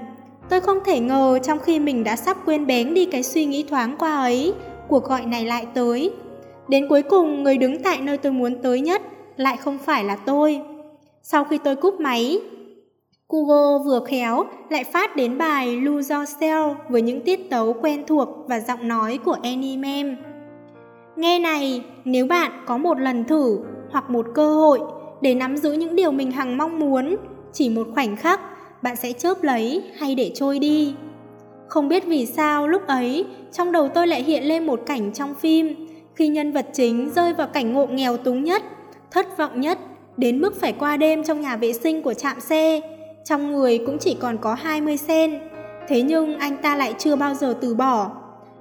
[0.48, 3.64] Tôi không thể ngờ trong khi mình đã sắp quên bén đi cái suy nghĩ
[3.70, 4.54] thoáng qua ấy,
[4.88, 6.10] cuộc gọi này lại tới.
[6.68, 9.02] Đến cuối cùng người đứng tại nơi tôi muốn tới nhất
[9.36, 10.60] lại không phải là tôi.
[11.26, 12.40] Sau khi tôi cúp máy,
[13.28, 18.28] Google vừa khéo lại phát đến bài Lose Yourself với những tiết tấu quen thuộc
[18.48, 20.16] và giọng nói của Annie Mem.
[21.16, 23.58] Nghe này, nếu bạn có một lần thử
[23.90, 24.80] hoặc một cơ hội
[25.20, 27.16] để nắm giữ những điều mình hằng mong muốn,
[27.52, 28.40] chỉ một khoảnh khắc,
[28.82, 30.94] bạn sẽ chớp lấy hay để trôi đi.
[31.68, 35.34] Không biết vì sao lúc ấy, trong đầu tôi lại hiện lên một cảnh trong
[35.34, 38.62] phim, khi nhân vật chính rơi vào cảnh ngộ nghèo túng nhất,
[39.10, 39.78] thất vọng nhất,
[40.16, 42.80] đến mức phải qua đêm trong nhà vệ sinh của trạm xe,
[43.24, 45.38] trong người cũng chỉ còn có 20 sen.
[45.88, 48.10] Thế nhưng anh ta lại chưa bao giờ từ bỏ.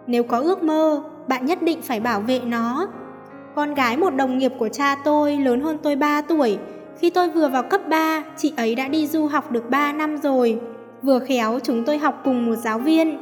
[0.08, 2.88] Nếu có ước mơ, bạn nhất định phải bảo vệ nó.
[3.56, 6.58] Con gái một đồng nghiệp của cha tôi lớn hơn tôi 3 tuổi.
[7.00, 10.18] Khi tôi vừa vào cấp 3, chị ấy đã đi du học được 3 năm
[10.18, 10.60] rồi.
[11.02, 13.18] Vừa khéo chúng tôi học cùng một giáo viên.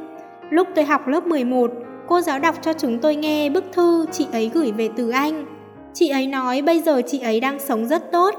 [0.50, 1.72] Lúc tôi học lớp 11,
[2.06, 5.44] cô giáo đọc cho chúng tôi nghe bức thư chị ấy gửi về từ Anh.
[5.94, 8.34] Chị ấy nói bây giờ chị ấy đang sống rất tốt.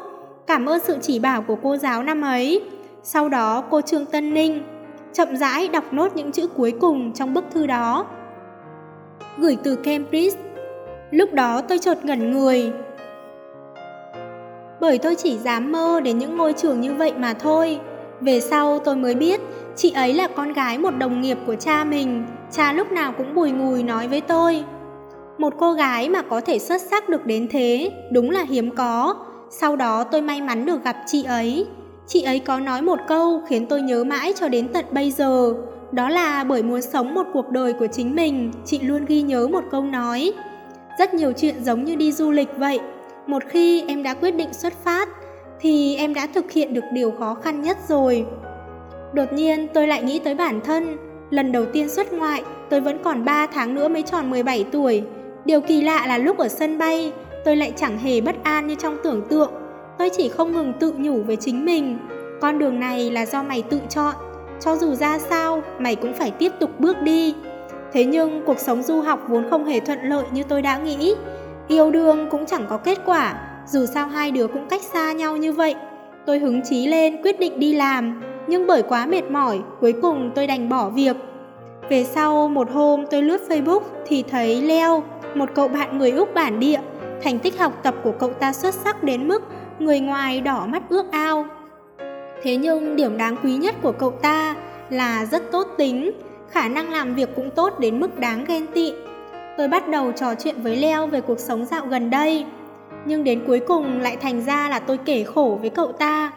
[0.48, 2.62] Cảm ơn sự chỉ bảo của cô giáo năm ấy.
[3.04, 4.64] Sau đó, cô Trương Tân Ninh
[5.14, 8.06] chậm rãi đọc nốt những chữ cuối cùng trong bức thư đó.
[9.38, 10.40] Gửi từ Cambridge.
[11.12, 12.72] Lúc đó tôi chợt ngẩn người.
[14.80, 17.80] Bởi tôi chỉ dám mơ đến những ngôi trường như vậy mà thôi.
[18.22, 19.42] Về sau tôi mới biết
[19.76, 22.26] chị ấy là con gái một đồng nghiệp của cha mình.
[22.52, 24.64] Cha lúc nào cũng bùi ngùi nói với tôi.
[25.38, 29.16] Một cô gái mà có thể xuất sắc được đến thế, đúng là hiếm có.
[29.50, 31.66] Sau đó tôi may mắn được gặp chị ấy.
[32.08, 35.54] Chị ấy có nói một câu khiến tôi nhớ mãi cho đến tận bây giờ.
[35.92, 39.48] Đó là bởi muốn sống một cuộc đời của chính mình, chị luôn ghi nhớ
[39.48, 40.34] một câu nói.
[41.00, 42.80] Rất nhiều chuyện giống như đi du lịch vậy.
[43.28, 45.10] Một khi em đã quyết định xuất phát,
[45.60, 48.26] thì em đã thực hiện được điều khó khăn nhất rồi.
[49.14, 50.98] Đột nhiên tôi lại nghĩ tới bản thân.
[51.30, 55.04] Lần đầu tiên xuất ngoại, tôi vẫn còn 3 tháng nữa mới tròn 17 tuổi.
[55.46, 57.12] Điều kỳ lạ là lúc ở sân bay,
[57.46, 59.52] tôi lại chẳng hề bất an như trong tưởng tượng.
[59.98, 61.98] Tôi chỉ không ngừng tự nhủ với chính mình
[62.44, 64.16] con đường này là do mày tự chọn
[64.60, 67.36] cho dù ra sao mày cũng phải tiếp tục bước đi.
[67.94, 71.16] Thế nhưng cuộc sống du học vốn không hề thuận lợi như tôi đã nghĩ.
[71.68, 73.36] Yêu đương cũng chẳng có kết quả
[73.68, 75.76] dù sao hai đứa cũng cách xa nhau như vậy.
[76.26, 80.32] Tôi hứng chí lên quyết định đi làm nhưng bởi quá mệt mỏi cuối cùng
[80.36, 81.16] tôi đành bỏ việc.
[81.90, 85.04] Về sau một hôm tôi lướt facebook thì thấy leo
[85.38, 86.80] một cậu bạn người úc bản địa
[87.24, 89.44] thành tích học tập của cậu ta xuất sắc đến mức
[89.80, 91.46] người ngoài đỏ mắt ước ao.
[92.44, 94.56] Thế nhưng điểm đáng quý nhất của cậu ta
[94.90, 96.12] là rất tốt tính,
[96.50, 98.94] khả năng làm việc cũng tốt đến mức đáng ghen tị.
[99.58, 102.46] Tôi bắt đầu trò chuyện với Leo về cuộc sống dạo gần đây,
[103.06, 106.32] nhưng đến cuối cùng lại thành ra là tôi kể khổ với cậu ta.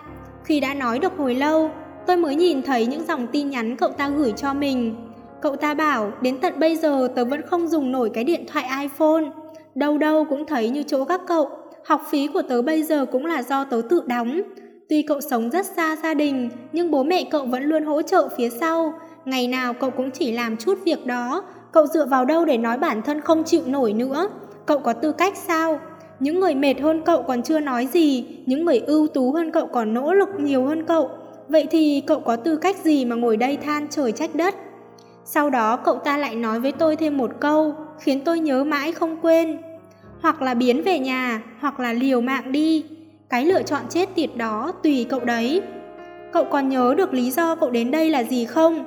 [0.44, 1.70] Khi đã nói được hồi lâu,
[2.06, 5.05] tôi mới nhìn thấy những dòng tin nhắn cậu ta gửi cho mình.
[5.40, 8.64] Cậu ta bảo đến tận bây giờ tớ vẫn không dùng nổi cái điện thoại
[8.82, 9.24] iPhone,
[9.74, 11.50] đâu đâu cũng thấy như chỗ các cậu
[11.86, 14.40] học phí của tớ bây giờ cũng là do tớ tự đóng.
[14.88, 18.28] Tuy cậu sống rất xa gia đình, nhưng bố mẹ cậu vẫn luôn hỗ trợ
[18.36, 18.94] phía sau.
[19.24, 22.78] Ngày nào cậu cũng chỉ làm chút việc đó, cậu dựa vào đâu để nói
[22.78, 24.28] bản thân không chịu nổi nữa?
[24.66, 25.80] Cậu có tư cách sao?
[26.20, 29.66] Những người mệt hơn cậu còn chưa nói gì, những người ưu tú hơn cậu
[29.66, 31.10] còn nỗ lực nhiều hơn cậu.
[31.48, 34.54] Vậy thì cậu có tư cách gì mà ngồi đây than trời trách đất?
[35.28, 38.92] Sau đó cậu ta lại nói với tôi thêm một câu, khiến tôi nhớ mãi
[38.92, 39.58] không quên
[40.22, 42.84] hoặc là biến về nhà, hoặc là liều mạng đi.
[43.28, 45.62] Cái lựa chọn chết tiệt đó tùy cậu đấy.
[46.32, 48.84] Cậu còn nhớ được lý do cậu đến đây là gì không?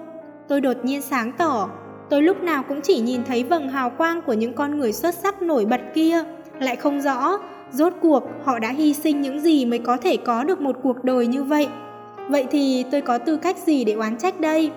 [0.48, 1.70] Tôi đột nhiên sáng tỏ,
[2.10, 5.16] tôi lúc nào cũng chỉ nhìn thấy vầng hào quang của những con người xuất
[5.16, 6.24] sắc nổi bật kia,
[6.60, 7.40] lại không rõ
[7.72, 11.04] rốt cuộc họ đã hy sinh những gì mới có thể có được một cuộc
[11.04, 11.68] đời như vậy.
[12.30, 14.72] Vậy thì tôi có tư cách gì để oán trách đây?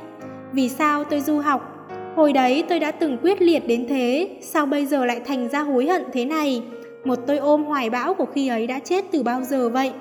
[0.52, 1.72] Vì sao tôi du học
[2.16, 5.60] Hồi đấy tôi đã từng quyết liệt đến thế, sao bây giờ lại thành ra
[5.60, 6.62] hối hận thế này?
[7.04, 9.92] Một tôi ôm hoài bão của khi ấy đã chết từ bao giờ vậy?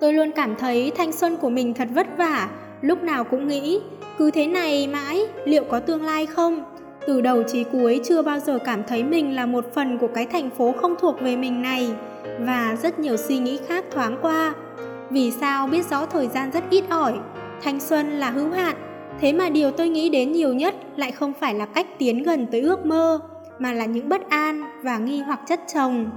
[0.00, 2.48] Tôi luôn cảm thấy thanh xuân của mình thật vất vả,
[2.80, 3.80] lúc nào cũng nghĩ,
[4.18, 6.64] cứ thế này mãi, liệu có tương lai không?
[7.06, 10.26] Từ đầu chí cuối chưa bao giờ cảm thấy mình là một phần của cái
[10.26, 11.90] thành phố không thuộc về mình này,
[12.40, 14.54] và rất nhiều suy nghĩ khác thoáng qua.
[15.10, 17.14] Vì sao biết rõ thời gian rất ít ỏi,
[17.62, 18.76] thanh xuân là hữu hạn,
[19.20, 22.46] Thế mà điều tôi nghĩ đến nhiều nhất lại không phải là cách tiến gần
[22.46, 23.20] tới ước mơ,
[23.58, 26.10] mà là những bất an và nghi hoặc chất chồng.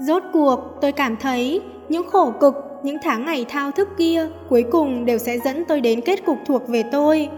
[0.00, 4.64] Rốt cuộc, tôi cảm thấy những khổ cực, những tháng ngày thao thức kia cuối
[4.70, 7.28] cùng đều sẽ dẫn tôi đến kết cục thuộc về tôi.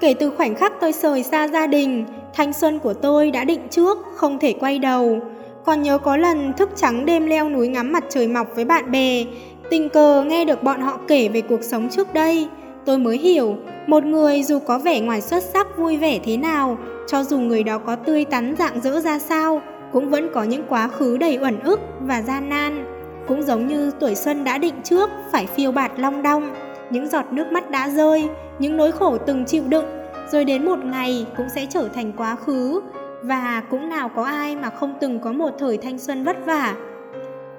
[0.00, 3.60] Kể từ khoảnh khắc tôi rời xa gia đình, thanh xuân của tôi đã định
[3.70, 5.20] trước, không thể quay đầu.
[5.64, 8.90] Còn nhớ có lần thức trắng đêm leo núi ngắm mặt trời mọc với bạn
[8.90, 9.24] bè,
[9.70, 12.48] tình cờ nghe được bọn họ kể về cuộc sống trước đây.
[12.84, 16.78] Tôi mới hiểu, một người dù có vẻ ngoài xuất sắc vui vẻ thế nào,
[17.06, 20.62] cho dù người đó có tươi tắn dạng dỡ ra sao, cũng vẫn có những
[20.68, 22.84] quá khứ đầy uẩn ức và gian nan.
[23.28, 26.54] Cũng giống như tuổi xuân đã định trước phải phiêu bạt long đong,
[26.90, 29.86] những giọt nước mắt đã rơi, những nỗi khổ từng chịu đựng,
[30.32, 32.80] rồi đến một ngày cũng sẽ trở thành quá khứ,
[33.22, 36.74] và cũng nào có ai mà không từng có một thời thanh xuân vất vả.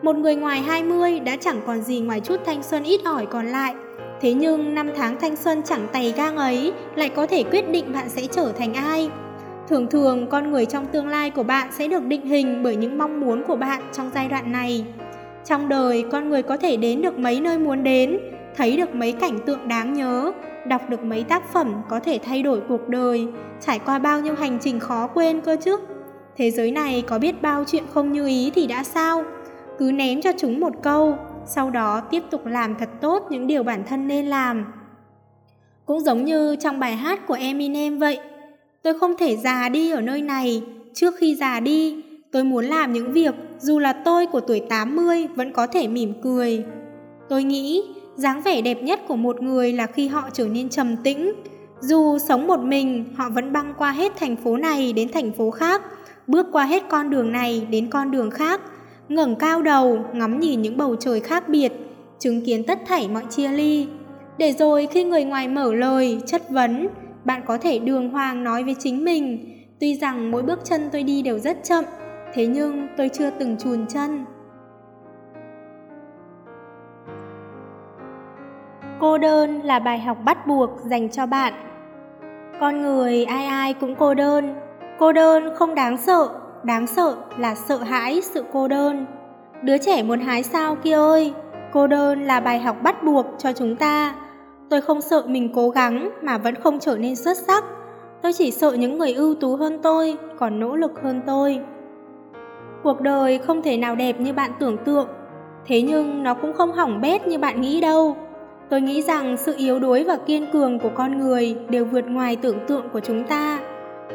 [0.02, 3.46] Một người ngoài 20 đã chẳng còn gì ngoài chút thanh xuân ít ỏi còn
[3.46, 3.76] lại.
[4.22, 7.94] Thế nhưng năm tháng thanh xuân chẳng tày gang ấy lại có thể quyết định
[7.94, 9.10] bạn sẽ trở thành ai.
[9.70, 12.98] Thường thường con người trong tương lai của bạn sẽ được định hình bởi những
[12.98, 14.86] mong muốn của bạn trong giai đoạn này.
[15.46, 18.20] Trong đời, con người có thể đến được mấy nơi muốn đến,
[18.56, 20.32] thấy được mấy cảnh tượng đáng nhớ,
[20.68, 23.28] đọc được mấy tác phẩm có thể thay đổi cuộc đời,
[23.62, 25.78] trải qua bao nhiêu hành trình khó quên cơ chứ.
[26.38, 29.24] Thế giới này có biết bao chuyện không như ý thì đã sao?
[29.78, 33.64] Cứ ném cho chúng một câu, sau đó tiếp tục làm thật tốt những điều
[33.64, 34.66] bản thân nên làm.
[35.86, 38.20] Cũng giống như trong bài hát của Eminem vậy,
[38.82, 42.94] tôi không thể già đi ở nơi này, trước khi già đi, tôi muốn làm
[42.94, 46.64] những việc dù là tôi của tuổi 80 vẫn có thể mỉm cười.
[47.30, 47.84] Tôi nghĩ
[48.16, 51.34] dáng vẻ đẹp nhất của một người là khi họ trở nên trầm tĩnh.
[51.80, 55.52] Dù sống một mình, họ vẫn băng qua hết thành phố này đến thành phố
[55.52, 55.82] khác,
[56.28, 58.62] bước qua hết con đường này đến con đường khác,
[59.10, 61.74] ngẩng cao đầu, ngắm nhìn những bầu trời khác biệt,
[62.20, 63.88] chứng kiến tất thảy mọi chia ly.
[64.38, 66.88] Để rồi khi người ngoài mở lời, chất vấn,
[67.24, 71.04] bạn có thể đường hoàng nói với chính mình, tuy rằng mỗi bước chân tôi
[71.04, 71.84] đi đều rất chậm,
[72.34, 74.26] thế nhưng tôi chưa từng chùn chân.
[79.00, 81.54] Cô đơn là bài học bắt buộc dành cho bạn.
[82.60, 84.56] Con người ai ai cũng cô đơn.
[85.00, 86.30] Cô đơn không đáng sợ,
[86.66, 89.06] đáng sợ là sợ hãi sự cô đơn.
[89.62, 91.34] Đứa trẻ muốn hái sao kia ơi,
[91.74, 94.16] cô đơn là bài học bắt buộc cho chúng ta.
[94.70, 97.64] Tôi không sợ mình cố gắng mà vẫn không trở nên xuất sắc.
[98.22, 101.60] Tôi chỉ sợ những người ưu tú hơn tôi, còn nỗ lực hơn tôi.
[102.84, 105.08] Cuộc đời không thể nào đẹp như bạn tưởng tượng,
[105.66, 108.18] thế nhưng nó cũng không hỏng bét như bạn nghĩ đâu.
[108.70, 112.36] Tôi nghĩ rằng sự yếu đuối và kiên cường của con người đều vượt ngoài
[112.36, 113.60] tưởng tượng của chúng ta.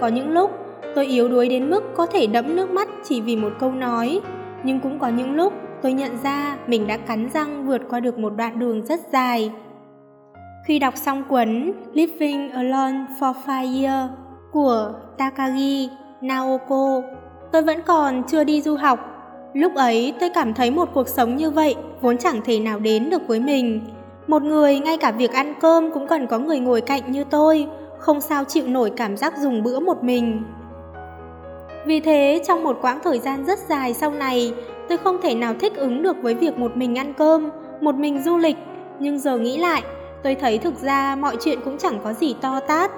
[0.01, 0.51] Có những lúc
[0.95, 4.21] tôi yếu đuối đến mức có thể đẫm nước mắt chỉ vì một câu nói,
[4.65, 8.19] nhưng cũng có những lúc tôi nhận ra mình đã cắn răng vượt qua được
[8.19, 9.53] một đoạn đường rất dài.
[10.67, 14.13] Khi đọc xong cuốn Living Alone for Five Years
[14.53, 15.89] của Takagi
[16.21, 17.03] Naoko,
[17.53, 18.99] tôi vẫn còn chưa đi du học.
[19.55, 23.11] Lúc ấy tôi cảm thấy một cuộc sống như vậy vốn chẳng thể nào đến
[23.11, 23.81] được với mình
[24.31, 27.67] một người ngay cả việc ăn cơm cũng cần có người ngồi cạnh như tôi,
[27.99, 30.43] không sao chịu nổi cảm giác dùng bữa một mình.
[31.87, 34.53] Vì thế, trong một quãng thời gian rất dài sau này,
[34.89, 38.23] tôi không thể nào thích ứng được với việc một mình ăn cơm, một mình
[38.23, 38.57] du lịch.
[38.99, 39.83] Nhưng giờ nghĩ lại,
[40.23, 42.91] tôi thấy thực ra mọi chuyện cũng chẳng có gì to tát.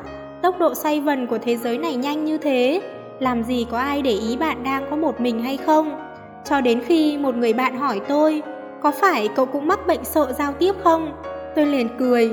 [0.42, 2.80] Tốc độ xoay vần của thế giới này nhanh như thế,
[3.18, 5.98] làm gì có ai để ý bạn đang có một mình hay không?
[6.44, 8.42] Cho đến khi một người bạn hỏi tôi,
[8.82, 11.12] có phải cậu cũng mắc bệnh sợ giao tiếp không?
[11.56, 12.30] Tôi liền cười.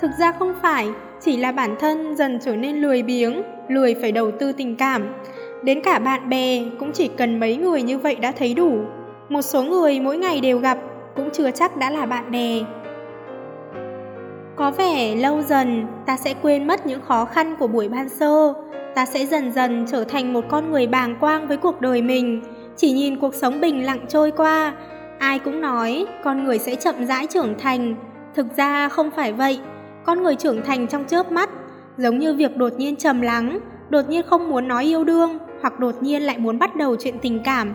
[0.00, 0.88] Thực ra không phải,
[1.20, 5.14] chỉ là bản thân dần trở nên lười biếng, lười phải đầu tư tình cảm.
[5.62, 8.78] Đến cả bạn bè cũng chỉ cần mấy người như vậy đã thấy đủ.
[9.28, 10.78] Một số người mỗi ngày đều gặp
[11.16, 12.60] cũng chưa chắc đã là bạn bè.
[14.56, 18.54] Có vẻ lâu dần ta sẽ quên mất những khó khăn của buổi ban sơ,
[18.94, 22.42] ta sẽ dần dần trở thành một con người bàng quang với cuộc đời mình,
[22.76, 24.72] chỉ nhìn cuộc sống bình lặng trôi qua
[25.18, 27.94] Ai cũng nói con người sẽ chậm rãi trưởng thành,
[28.34, 29.60] thực ra không phải vậy.
[30.04, 31.50] Con người trưởng thành trong chớp mắt,
[31.96, 33.58] giống như việc đột nhiên trầm lắng,
[33.90, 37.14] đột nhiên không muốn nói yêu đương hoặc đột nhiên lại muốn bắt đầu chuyện
[37.22, 37.74] tình cảm.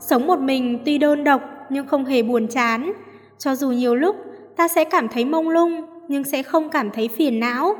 [0.00, 2.92] Sống một mình tuy đơn độc nhưng không hề buồn chán.
[3.38, 4.16] Cho dù nhiều lúc
[4.56, 7.74] ta sẽ cảm thấy mông lung nhưng sẽ không cảm thấy phiền não.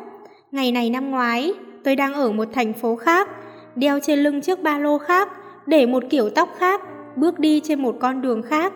[0.53, 3.29] Ngày này năm ngoái, tôi đang ở một thành phố khác,
[3.77, 5.29] đeo trên lưng chiếc ba lô khác,
[5.67, 6.81] để một kiểu tóc khác,
[7.17, 8.73] bước đi trên một con đường khác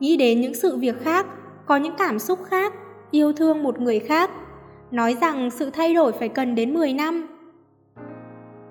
[0.00, 1.26] nghĩ đến những sự việc khác,
[1.66, 2.72] có những cảm xúc khác,
[3.10, 4.30] yêu thương một người khác.
[4.90, 7.35] Nói rằng sự thay đổi phải cần đến 10 năm.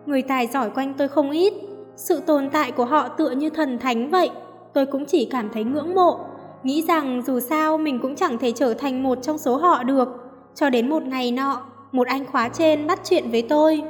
[0.05, 1.53] Người tài giỏi quanh tôi không ít,
[1.95, 4.29] sự tồn tại của họ tựa như thần thánh vậy.
[4.73, 6.19] Tôi cũng chỉ cảm thấy ngưỡng mộ,
[6.63, 10.07] nghĩ rằng dù sao mình cũng chẳng thể trở thành một trong số họ được.
[10.55, 13.81] Cho đến một ngày nọ, một anh khóa trên bắt chuyện với tôi.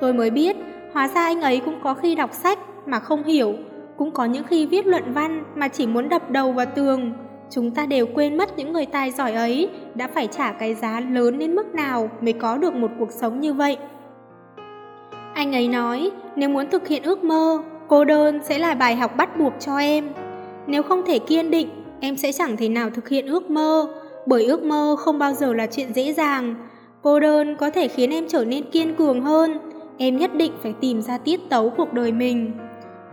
[0.00, 0.56] Tôi mới biết,
[0.92, 3.54] hóa ra anh ấy cũng có khi đọc sách mà không hiểu,
[3.96, 7.12] cũng có những khi viết luận văn mà chỉ muốn đập đầu vào tường.
[7.50, 11.00] Chúng ta đều quên mất những người tài giỏi ấy đã phải trả cái giá
[11.00, 13.76] lớn đến mức nào mới có được một cuộc sống như vậy.
[15.34, 19.16] Anh ấy nói, nếu muốn thực hiện ước mơ, cô đơn sẽ là bài học
[19.16, 20.08] bắt buộc cho em.
[20.66, 21.68] Nếu không thể kiên định,
[22.00, 23.86] em sẽ chẳng thể nào thực hiện ước mơ,
[24.26, 26.54] bởi ước mơ không bao giờ là chuyện dễ dàng.
[27.02, 29.58] Cô đơn có thể khiến em trở nên kiên cường hơn,
[29.98, 32.52] em nhất định phải tìm ra tiết tấu cuộc đời mình.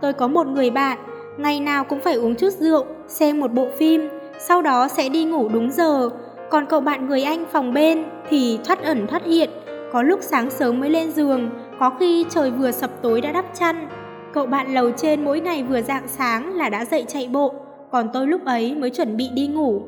[0.00, 0.98] Tôi có một người bạn,
[1.38, 4.08] ngày nào cũng phải uống chút rượu, xem một bộ phim,
[4.38, 6.10] sau đó sẽ đi ngủ đúng giờ.
[6.50, 9.50] Còn cậu bạn người Anh phòng bên thì thoát ẩn thoát hiện,
[9.92, 11.50] có lúc sáng sớm mới lên giường,
[11.82, 13.88] có khi trời vừa sập tối đã đắp chăn.
[14.32, 17.54] Cậu bạn lầu trên mỗi ngày vừa dạng sáng là đã dậy chạy bộ,
[17.90, 19.82] còn tôi lúc ấy mới chuẩn bị đi ngủ.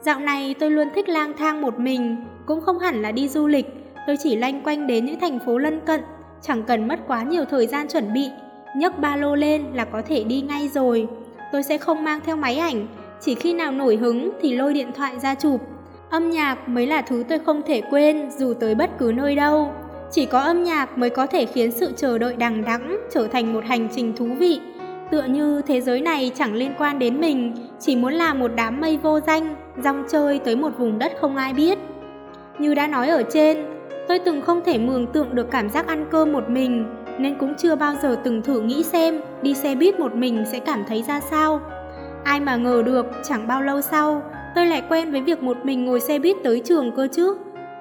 [0.00, 3.46] Dạo này tôi luôn thích lang thang một mình, cũng không hẳn là đi du
[3.46, 3.66] lịch,
[4.06, 6.00] tôi chỉ lanh quanh đến những thành phố lân cận,
[6.42, 8.28] chẳng cần mất quá nhiều thời gian chuẩn bị,
[8.76, 11.08] nhấc ba lô lên là có thể đi ngay rồi.
[11.52, 12.86] Tôi sẽ không mang theo máy ảnh,
[13.20, 15.60] chỉ khi nào nổi hứng thì lôi điện thoại ra chụp.
[16.10, 19.72] Âm nhạc mới là thứ tôi không thể quên dù tới bất cứ nơi đâu.
[20.10, 23.52] Chỉ có âm nhạc mới có thể khiến sự chờ đợi đằng đẵng trở thành
[23.52, 24.60] một hành trình thú vị.
[25.10, 28.80] Tựa như thế giới này chẳng liên quan đến mình, chỉ muốn là một đám
[28.80, 31.78] mây vô danh, rong chơi tới một vùng đất không ai biết.
[32.58, 33.66] Như đã nói ở trên,
[34.08, 36.86] tôi từng không thể mường tượng được cảm giác ăn cơm một mình,
[37.18, 40.58] nên cũng chưa bao giờ từng thử nghĩ xem đi xe buýt một mình sẽ
[40.58, 41.60] cảm thấy ra sao.
[42.24, 44.22] Ai mà ngờ được chẳng bao lâu sau,
[44.54, 47.36] tôi lại quen với việc một mình ngồi xe buýt tới trường cơ chứ.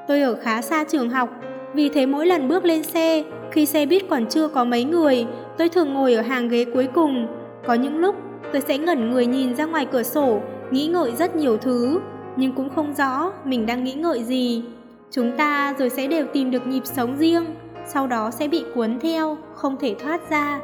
[0.07, 1.29] Tôi ở khá xa trường học,
[1.77, 5.25] vì thế mỗi lần bước lên xe, khi xe buýt còn chưa có mấy người,
[5.57, 7.27] tôi thường ngồi ở hàng ghế cuối cùng.
[7.65, 8.15] Có những lúc
[8.53, 10.39] tôi sẽ ngẩn người nhìn ra ngoài cửa sổ,
[10.71, 11.99] nghĩ ngợi rất nhiều thứ,
[12.35, 14.63] nhưng cũng không rõ mình đang nghĩ ngợi gì.
[15.11, 17.45] Chúng ta rồi sẽ đều tìm được nhịp sống riêng,
[17.85, 20.59] sau đó sẽ bị cuốn theo, không thể thoát ra.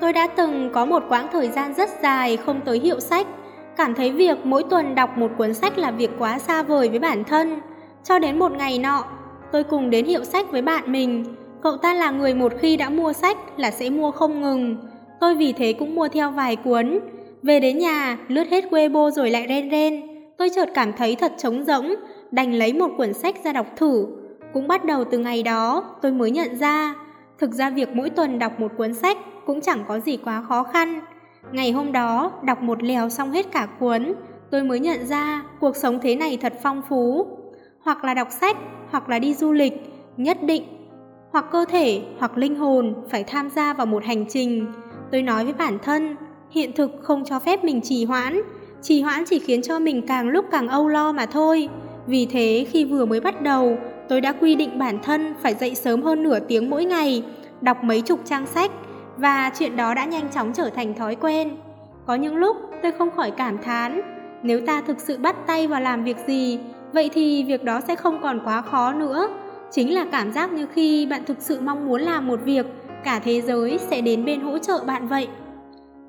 [0.00, 3.26] Tôi đã từng có một quãng thời gian rất dài không tới hiệu sách,
[3.76, 6.98] cảm thấy việc mỗi tuần đọc một cuốn sách là việc quá xa vời với
[6.98, 7.60] bản thân.
[8.04, 9.04] Cho đến một ngày nọ,
[9.56, 11.24] tôi cùng đến hiệu sách với bạn mình.
[11.62, 14.76] Cậu ta là người một khi đã mua sách là sẽ mua không ngừng.
[15.20, 16.98] Tôi vì thế cũng mua theo vài cuốn.
[17.42, 20.02] Về đến nhà, lướt hết Weibo rồi lại ren ren.
[20.38, 21.94] Tôi chợt cảm thấy thật trống rỗng,
[22.30, 24.06] đành lấy một cuốn sách ra đọc thử.
[24.52, 26.94] Cũng bắt đầu từ ngày đó, tôi mới nhận ra,
[27.38, 30.62] thực ra việc mỗi tuần đọc một cuốn sách cũng chẳng có gì quá khó
[30.62, 31.00] khăn.
[31.52, 34.12] Ngày hôm đó, đọc một lèo xong hết cả cuốn,
[34.50, 37.26] tôi mới nhận ra cuộc sống thế này thật phong phú.
[37.86, 38.56] Hoặc là đọc sách,
[38.90, 39.72] hoặc là đi du lịch,
[40.16, 40.64] nhất định.
[41.30, 44.66] Hoặc cơ thể, hoặc linh hồn phải tham gia vào một hành trình.
[45.12, 46.16] Tôi nói với bản thân,
[46.50, 48.40] hiện thực không cho phép mình trì hoãn.
[48.82, 51.68] Trì hoãn chỉ khiến cho mình càng lúc càng âu lo mà thôi.
[52.06, 55.74] Vì thế khi vừa mới bắt đầu, tôi đã quy định bản thân phải dậy
[55.74, 57.22] sớm hơn nửa tiếng mỗi ngày,
[57.60, 58.70] đọc mấy chục trang sách,
[59.16, 61.56] và chuyện đó đã nhanh chóng trở thành thói quen.
[62.06, 64.00] Có những lúc tôi không khỏi cảm thán,
[64.42, 66.58] nếu ta thực sự bắt tay vào làm việc gì,
[66.96, 69.28] vậy thì việc đó sẽ không còn quá khó nữa.
[69.70, 72.66] Chính là cảm giác như khi bạn thực sự mong muốn làm một việc,
[73.04, 75.28] cả thế giới sẽ đến bên hỗ trợ bạn vậy.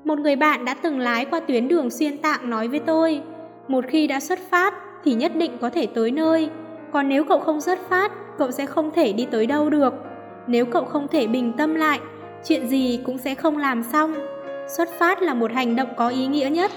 [0.04, 3.20] Một người bạn đã từng lái qua tuyến đường xuyên tạng nói với tôi,
[3.68, 4.74] một khi đã xuất phát
[5.04, 6.50] thì nhất định có thể tới nơi,
[6.92, 9.94] còn nếu cậu không xuất phát, cậu sẽ không thể đi tới đâu được.
[10.46, 12.00] Nếu cậu không thể bình tâm lại,
[12.44, 14.14] chuyện gì cũng sẽ không làm xong.
[14.76, 16.70] Xuất phát là một hành động có ý nghĩa nhất.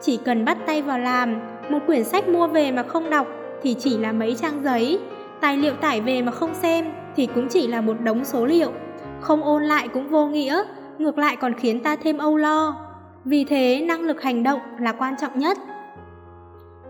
[0.00, 3.26] Chỉ cần bắt tay vào làm, một quyển sách mua về mà không đọc
[3.62, 4.98] thì chỉ là mấy trang giấy,
[5.40, 8.72] tài liệu tải về mà không xem thì cũng chỉ là một đống số liệu.
[9.20, 10.62] Không ôn lại cũng vô nghĩa,
[10.98, 12.76] ngược lại còn khiến ta thêm âu lo.
[13.24, 15.58] Vì thế năng lực hành động là quan trọng nhất.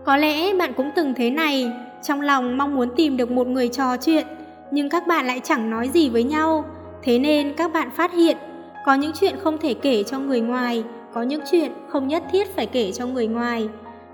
[0.05, 1.71] Có lẽ bạn cũng từng thế này,
[2.03, 4.27] trong lòng mong muốn tìm được một người trò chuyện,
[4.71, 6.65] nhưng các bạn lại chẳng nói gì với nhau,
[7.03, 8.37] Thế nên các bạn phát hiện,
[8.85, 12.55] có những chuyện không thể kể cho người ngoài, có những chuyện không nhất thiết
[12.55, 13.69] phải kể cho người ngoài.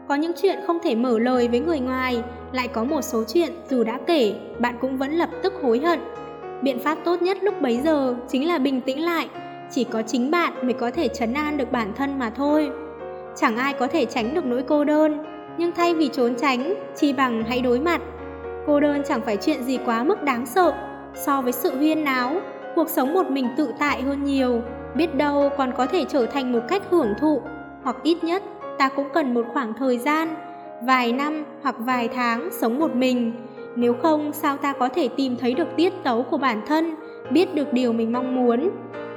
[0.07, 2.23] Có những chuyện không thể mở lời với người ngoài,
[2.55, 5.99] lại có một số chuyện dù đã kể, bạn cũng vẫn lập tức hối hận.
[6.61, 9.29] Biện pháp tốt nhất lúc bấy giờ chính là bình tĩnh lại,
[9.71, 12.69] chỉ có chính bạn mới có thể chấn an được bản thân mà thôi.
[13.35, 15.23] Chẳng ai có thể tránh được nỗi cô đơn,
[15.57, 18.01] nhưng thay vì trốn tránh, chi bằng hãy đối mặt.
[18.67, 20.73] Cô đơn chẳng phải chuyện gì quá mức đáng sợ,
[21.13, 22.35] so với sự huyên náo,
[22.75, 24.61] cuộc sống một mình tự tại hơn nhiều,
[24.95, 27.41] biết đâu còn có thể trở thành một cách hưởng thụ,
[27.83, 28.43] hoặc ít nhất
[28.77, 30.35] ta cũng cần một khoảng thời gian,
[30.85, 33.31] vài năm hoặc vài tháng sống một mình.
[33.75, 36.95] Nếu không sao ta có thể tìm thấy được tiết tấu của bản thân,
[37.31, 38.69] biết được điều mình mong muốn.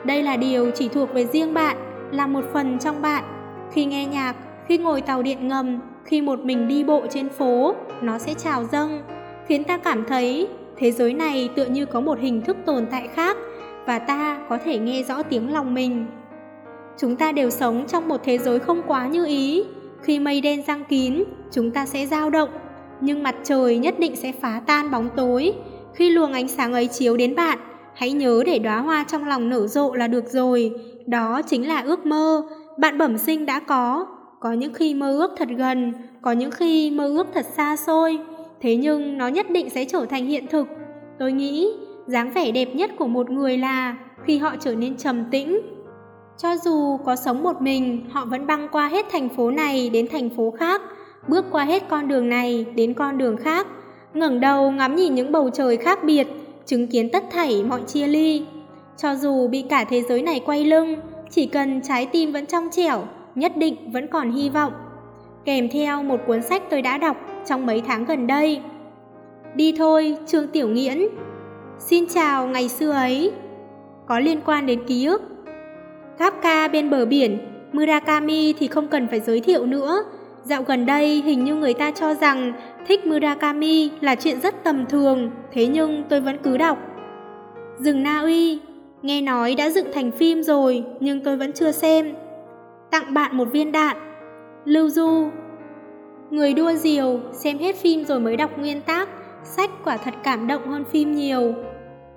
[0.05, 1.77] Đây là điều chỉ thuộc về riêng bạn,
[2.13, 3.25] là một phần trong bạn.
[3.73, 4.35] Khi nghe nhạc,
[4.67, 8.65] khi ngồi tàu điện ngầm, khi một mình đi bộ trên phố, nó sẽ trào
[8.65, 9.03] dâng.
[9.47, 13.09] khiến ta cảm thấy thế giới này tựa như có một hình thức tồn tại
[13.15, 13.37] khác
[13.87, 16.07] và ta có thể nghe rõ tiếng lòng mình.
[16.97, 19.65] Chúng ta đều sống trong một thế giới không quá như ý.
[20.03, 22.49] Khi mây đen răng kín, chúng ta sẽ dao động,
[23.01, 25.53] nhưng mặt trời nhất định sẽ phá tan bóng tối.
[25.95, 27.59] Khi luồng ánh sáng ấy chiếu đến bạn,
[27.95, 30.73] hãy nhớ để đóa hoa trong lòng nở rộ là được rồi.
[31.07, 32.43] Đó chính là ước mơ,
[32.79, 34.07] bạn bẩm sinh đã có.
[34.41, 35.93] Có những khi mơ ước thật gần,
[36.23, 38.19] có những khi mơ ước thật xa xôi.
[38.61, 40.67] Thế nhưng nó nhất định sẽ trở thành hiện thực.
[41.19, 41.69] Tôi nghĩ,
[42.07, 45.61] dáng vẻ đẹp nhất của một người là khi họ trở nên trầm tĩnh,
[46.39, 50.07] cho dù có sống một mình, họ vẫn băng qua hết thành phố này đến
[50.13, 50.83] thành phố khác,
[51.29, 53.67] bước qua hết con đường này đến con đường khác,
[54.15, 56.27] ngẩng đầu ngắm nhìn những bầu trời khác biệt,
[56.67, 58.47] chứng kiến tất thảy mọi chia ly.
[58.97, 60.97] Cho dù bị cả thế giới này quay lưng,
[61.31, 64.73] chỉ cần trái tim vẫn trong trẻo, nhất định vẫn còn hy vọng.
[65.45, 67.17] Kèm theo một cuốn sách tôi đã đọc
[67.47, 68.61] trong mấy tháng gần đây.
[69.55, 71.09] Đi thôi, Trương Tiểu Nghiễn.
[71.79, 73.33] Xin chào ngày xưa ấy.
[74.07, 75.23] Có liên quan đến ký ức
[76.19, 77.39] Kafka bên bờ biển,
[77.73, 80.05] Murakami thì không cần phải giới thiệu nữa.
[80.45, 82.53] Dạo gần đây hình như người ta cho rằng
[82.87, 86.79] thích Murakami là chuyện rất tầm thường, thế nhưng tôi vẫn cứ đọc.
[87.79, 88.61] Rừng Na Uy,
[89.03, 92.15] nghe nói đã dựng thành phim rồi nhưng tôi vẫn chưa xem.
[92.91, 93.97] Tặng bạn một viên đạn.
[94.65, 95.29] Lưu Du
[96.31, 99.09] Người đua diều, xem hết phim rồi mới đọc nguyên tác,
[99.45, 101.55] sách quả thật cảm động hơn phim nhiều.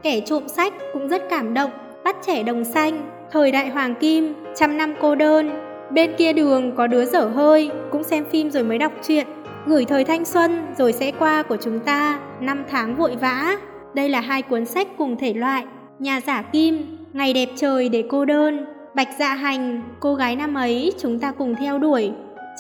[0.03, 1.71] Kẻ trộm sách cũng rất cảm động,
[2.03, 5.49] bắt trẻ đồng xanh, Thời đại hoàng kim, trăm năm cô đơn,
[5.91, 9.27] bên kia đường có đứa dở hơi, cũng xem phim rồi mới đọc truyện.
[9.65, 13.57] Gửi thời thanh xuân rồi sẽ qua của chúng ta, năm tháng vội vã.
[13.93, 15.65] Đây là hai cuốn sách cùng thể loại.
[15.99, 18.65] Nhà giả kim, Ngày đẹp trời để cô đơn,
[18.95, 22.11] Bạch dạ hành, cô gái năm ấy chúng ta cùng theo đuổi.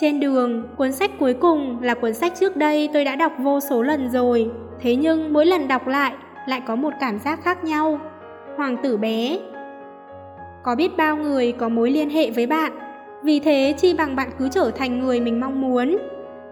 [0.01, 3.59] Trên đường, cuốn sách cuối cùng là cuốn sách trước đây tôi đã đọc vô
[3.59, 4.49] số lần rồi.
[4.81, 6.13] Thế nhưng mỗi lần đọc lại,
[6.47, 7.99] lại có một cảm giác khác nhau.
[8.57, 9.39] Hoàng tử bé,
[10.63, 12.71] có biết bao người có mối liên hệ với bạn,
[13.23, 15.97] vì thế chi bằng bạn cứ trở thành người mình mong muốn.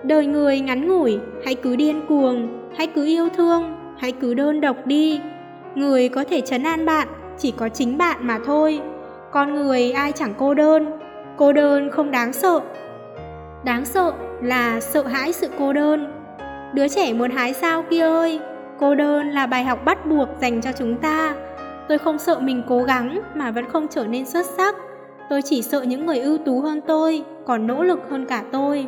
[0.04, 2.48] Đời người ngắn ngủi, hãy cứ điên cuồng,
[2.78, 5.22] hãy cứ yêu thương, hãy cứ đơn độc đi.
[5.76, 7.08] Người có thể chấn an bạn
[7.38, 8.82] chỉ có chính bạn mà thôi.
[9.32, 10.92] Con người ai chẳng cô đơn,
[11.38, 12.60] cô đơn không đáng sợ.
[13.64, 16.14] Đáng sợ là sợ hãi sự cô đơn.
[16.74, 18.40] Đứa trẻ muốn hái sao kia ơi,
[18.80, 21.36] cô đơn là bài học bắt buộc dành cho chúng ta.
[21.90, 24.76] Tôi không sợ mình cố gắng mà vẫn không trở nên xuất sắc.
[25.30, 28.88] Tôi chỉ sợ những người ưu tú hơn tôi, còn nỗ lực hơn cả tôi.